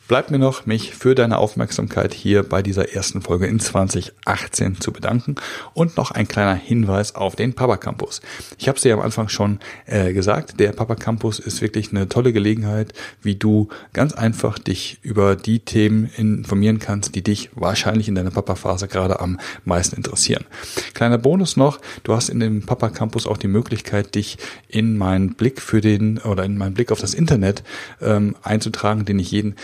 Bleibt 0.08 0.30
mir 0.30 0.38
noch, 0.38 0.64
mich 0.64 0.94
für 0.94 1.14
deine 1.14 1.36
Aufmerksamkeit 1.36 2.14
hier 2.14 2.42
bei 2.42 2.62
dieser 2.62 2.94
ersten 2.94 3.20
Folge 3.20 3.46
in 3.46 3.60
2018 3.60 4.80
zu 4.80 4.90
bedanken 4.90 5.34
und 5.74 5.98
noch 5.98 6.12
ein 6.12 6.26
kleiner 6.26 6.54
Hinweis 6.54 7.14
auf 7.14 7.36
den 7.36 7.52
Papa 7.52 7.76
Campus. 7.76 8.22
Ich 8.56 8.68
habe 8.68 8.76
es 8.76 8.82
dir 8.82 8.94
am 8.94 9.02
Anfang 9.02 9.28
schon 9.28 9.58
äh, 9.84 10.14
gesagt, 10.14 10.60
der 10.60 10.72
Papa 10.72 10.94
Campus 10.94 11.38
ist 11.38 11.60
wirklich 11.60 11.90
eine 11.90 12.08
tolle 12.08 12.32
Gelegenheit, 12.32 12.94
wie 13.20 13.34
du 13.34 13.68
ganz 13.92 14.14
einfach 14.14 14.58
dich 14.58 14.98
über 15.02 15.36
die 15.36 15.60
Themen 15.60 16.06
informieren 16.16 16.78
kannst, 16.78 17.14
die 17.14 17.22
dich 17.22 17.50
wahrscheinlich 17.54 18.08
in 18.08 18.14
deiner 18.14 18.30
Papa-Phase 18.30 18.88
gerade 18.88 19.20
am 19.20 19.38
meisten 19.66 19.94
interessieren. 19.96 20.46
Kleiner 20.94 21.18
Bonus 21.18 21.58
noch, 21.58 21.80
du 22.04 22.14
hast 22.14 22.30
in 22.30 22.40
dem 22.40 22.64
Papa 22.64 22.88
Campus 22.88 23.26
auch 23.26 23.36
die 23.36 23.46
Möglichkeit, 23.46 24.14
dich 24.14 24.38
in 24.68 24.96
meinen 24.96 25.34
Blick 25.34 25.60
für 25.60 25.82
den 25.82 26.16
oder 26.16 26.44
in 26.44 26.56
meinen 26.56 26.72
Blick 26.72 26.92
auf 26.92 27.00
das 27.00 27.12
Internet 27.12 27.62
ähm, 28.00 28.36
einzutragen, 28.42 29.04
den 29.04 29.18
ich 29.18 29.30
jeden 29.30 29.54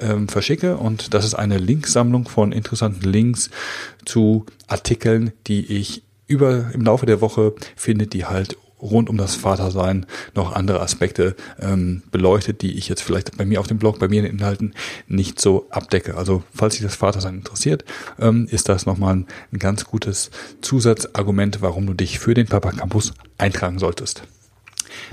ähm, 0.00 0.28
verschicke. 0.28 0.76
Und 0.76 1.14
das 1.14 1.24
ist 1.24 1.34
eine 1.34 1.58
Linksammlung 1.58 2.28
von 2.28 2.52
interessanten 2.52 3.08
Links 3.08 3.50
zu 4.04 4.46
Artikeln, 4.66 5.32
die 5.46 5.66
ich 5.66 6.02
über 6.26 6.70
im 6.72 6.82
Laufe 6.82 7.06
der 7.06 7.20
Woche 7.20 7.54
finde, 7.76 8.06
die 8.06 8.24
halt 8.24 8.56
rund 8.80 9.10
um 9.10 9.16
das 9.16 9.34
Vatersein 9.34 10.06
noch 10.34 10.52
andere 10.52 10.80
Aspekte 10.80 11.36
ähm, 11.60 12.02
beleuchtet, 12.10 12.62
die 12.62 12.78
ich 12.78 12.88
jetzt 12.88 13.02
vielleicht 13.02 13.36
bei 13.36 13.44
mir 13.44 13.60
auf 13.60 13.66
dem 13.66 13.78
Blog, 13.78 13.98
bei 13.98 14.08
mir 14.08 14.20
in 14.20 14.24
den 14.24 14.38
Inhalten 14.38 14.74
nicht 15.06 15.40
so 15.40 15.66
abdecke. 15.70 16.16
Also 16.16 16.42
falls 16.54 16.74
sich 16.74 16.82
das 16.82 16.96
Vatersein 16.96 17.36
interessiert, 17.36 17.84
ähm, 18.18 18.46
ist 18.50 18.68
das 18.68 18.86
nochmal 18.86 19.16
ein, 19.16 19.26
ein 19.52 19.58
ganz 19.58 19.84
gutes 19.84 20.30
Zusatzargument, 20.62 21.60
warum 21.60 21.86
du 21.86 21.94
dich 21.94 22.18
für 22.18 22.34
den 22.34 22.46
Papa 22.46 22.72
Campus 22.72 23.12
eintragen 23.38 23.78
solltest. 23.78 24.22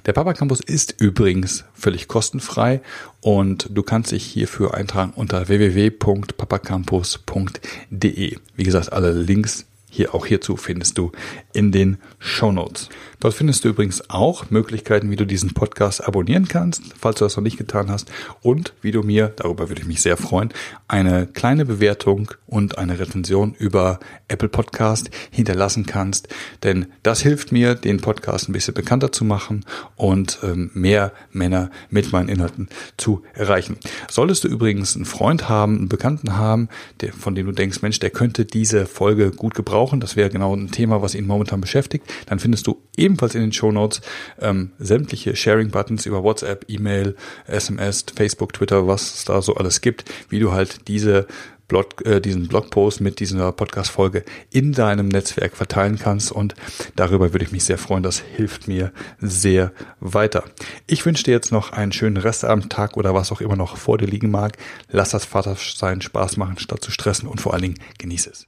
Der 0.06 0.14
Papa 0.14 0.34
Campus 0.34 0.60
ist 0.60 0.96
übrigens 1.00 1.66
völlig 1.74 2.08
kostenfrei 2.08 2.82
und 3.22 3.70
du 3.72 3.82
kannst 3.84 4.12
dich 4.12 4.26
hierfür 4.26 4.74
eintragen 4.74 5.14
unter 5.16 5.48
www.papacampus.de. 5.48 8.38
Wie 8.56 8.64
gesagt, 8.64 8.94
alle 8.94 9.12
Links 9.12 9.68
hier 9.90 10.14
auch 10.14 10.26
hierzu 10.26 10.58
findest 10.58 10.98
du 10.98 11.14
in 11.54 11.72
den 11.72 11.98
Show 12.20 12.52
Notes. 12.52 12.90
Dort 13.20 13.34
findest 13.34 13.66
du 13.66 13.70
übrigens 13.70 14.10
auch 14.10 14.52
Möglichkeiten, 14.52 15.10
wie 15.10 15.16
du 15.16 15.26
diesen 15.26 15.56
Podcast 15.56 16.08
abonnieren 16.08 16.48
kannst, 16.48 16.84
falls 17.00 17.18
du 17.18 17.26
das 17.26 17.36
noch 17.36 17.44
nicht 17.44 17.58
getan 17.58 17.90
hast, 17.90 18.12
und 18.42 18.74
wie 18.82 18.92
du 18.92 19.02
mir, 19.02 19.34
darüber 19.36 19.70
würde 19.70 19.82
ich 19.82 19.88
mich 19.88 20.02
sehr 20.02 20.18
freuen, 20.18 20.54
eine 20.88 21.26
kleine 21.26 21.66
Bewertung 21.66 22.32
und 22.46 22.78
eine 22.78 23.00
Rezension 23.00 23.56
über 23.58 24.00
Apple 24.28 24.50
Podcast 24.50 25.10
hinterlassen 25.32 25.88
kannst. 25.88 26.28
Denn 26.64 26.88
das 27.02 27.22
hilft 27.22 27.52
mir, 27.52 27.74
den 27.74 27.98
Podcast 28.02 28.50
ein 28.50 28.54
bisschen 28.54 28.76
bekannter 28.76 29.12
zu 29.12 29.26
machen 29.26 29.66
und 29.96 30.38
ähm, 30.44 30.70
mehr 30.76 31.12
Männer 31.32 31.72
mit 31.90 32.12
meinen 32.12 32.30
Inhalten 32.30 32.70
zu 32.98 33.24
erreichen. 33.34 33.78
Solltest 34.10 34.44
du 34.44 34.48
übrigens 34.48 34.96
einen 34.96 35.06
Freund 35.06 35.50
haben, 35.50 35.78
einen 35.78 35.90
Bekannten 35.90 36.38
haben, 36.38 36.70
der, 37.02 37.14
von 37.14 37.34
dem 37.34 37.48
du 37.48 37.52
denkst, 37.52 37.82
Mensch, 37.82 38.00
der 38.00 38.12
könnte 38.12 38.46
diese 38.46 38.86
Folge 38.86 39.32
gut 39.32 39.56
gebrauchen, 39.56 40.00
das 40.00 40.16
wäre 40.16 40.30
genau 40.30 40.56
ein 40.56 40.70
Thema, 40.72 41.02
was 41.02 41.16
ihn 41.16 41.26
momentan 41.26 41.62
beschäftigt, 41.62 42.06
dann 42.28 42.40
findest 42.40 42.68
du 42.68 42.80
ebenfalls 43.08 43.36
in 43.36 43.42
den 43.42 43.54
Show 43.54 43.72
Notes 43.72 44.02
ähm, 44.40 44.72
sämtliche 44.78 45.36
Sharing-Buttons 45.36 46.06
über 46.06 46.24
WhatsApp, 46.24 46.66
E-Mail, 46.68 47.16
SMS, 47.48 48.06
Facebook, 48.16 48.54
Twitter, 48.54 48.88
was 48.88 49.16
es 49.16 49.26
da 49.26 49.42
so 49.42 49.56
alles 49.56 49.82
gibt, 49.82 50.06
wie 50.30 50.40
du 50.40 50.52
halt 50.52 50.88
diese 50.88 51.26
Blog, 51.68 52.06
äh, 52.06 52.22
diesen 52.22 52.48
Blogpost 52.48 53.02
mit 53.02 53.20
dieser 53.20 53.52
Podcast-Folge 53.52 54.24
in 54.52 54.72
deinem 54.72 55.08
Netzwerk 55.08 55.56
verteilen 55.56 55.98
kannst. 56.00 56.32
Und 56.32 56.56
darüber 56.96 57.34
würde 57.34 57.46
ich 57.46 57.52
mich 57.52 57.64
sehr 57.64 57.78
freuen. 57.78 58.04
Das 58.04 58.20
hilft 58.20 58.68
mir 58.68 58.92
sehr 59.20 59.72
weiter. 60.00 60.44
Ich 60.86 61.06
wünsche 61.06 61.24
dir 61.24 61.32
jetzt 61.32 61.52
noch 61.52 61.72
einen 61.72 61.92
schönen 61.92 62.18
Restabend, 62.18 62.72
Tag 62.72 62.98
oder 62.98 63.14
was 63.14 63.32
auch 63.32 63.42
immer 63.42 63.56
noch 63.56 63.78
vor 63.78 63.98
dir 63.98 64.08
liegen 64.08 64.32
mag. 64.32 64.58
Lass 64.90 65.10
das 65.10 65.26
Vatersein 65.26 66.02
Spaß 66.02 66.38
machen, 66.38 66.58
statt 66.60 66.84
zu 66.84 66.92
stressen 66.92 67.28
und 67.28 67.42
vor 67.42 67.54
allen 67.54 67.64
Dingen 67.64 67.80
genieße 67.98 68.30
es. 68.30 68.46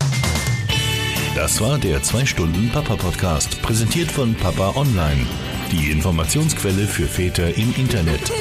Das 1.35 1.61
war 1.61 1.77
der 1.77 2.01
2-Stunden-Papa-Podcast, 2.01 3.61
präsentiert 3.61 4.11
von 4.11 4.33
Papa 4.35 4.73
Online. 4.75 5.25
Die 5.71 5.91
Informationsquelle 5.91 6.87
für 6.87 7.07
Väter 7.07 7.55
im 7.55 7.73
Internet. 7.75 8.31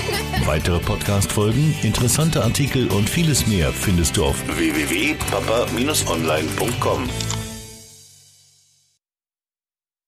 Weitere 0.46 0.78
Podcast-Folgen, 0.78 1.74
interessante 1.82 2.42
Artikel 2.42 2.88
und 2.88 3.06
vieles 3.08 3.46
mehr 3.46 3.72
findest 3.72 4.16
du 4.16 4.24
auf 4.24 4.42
www.papa-online.com. 4.56 7.37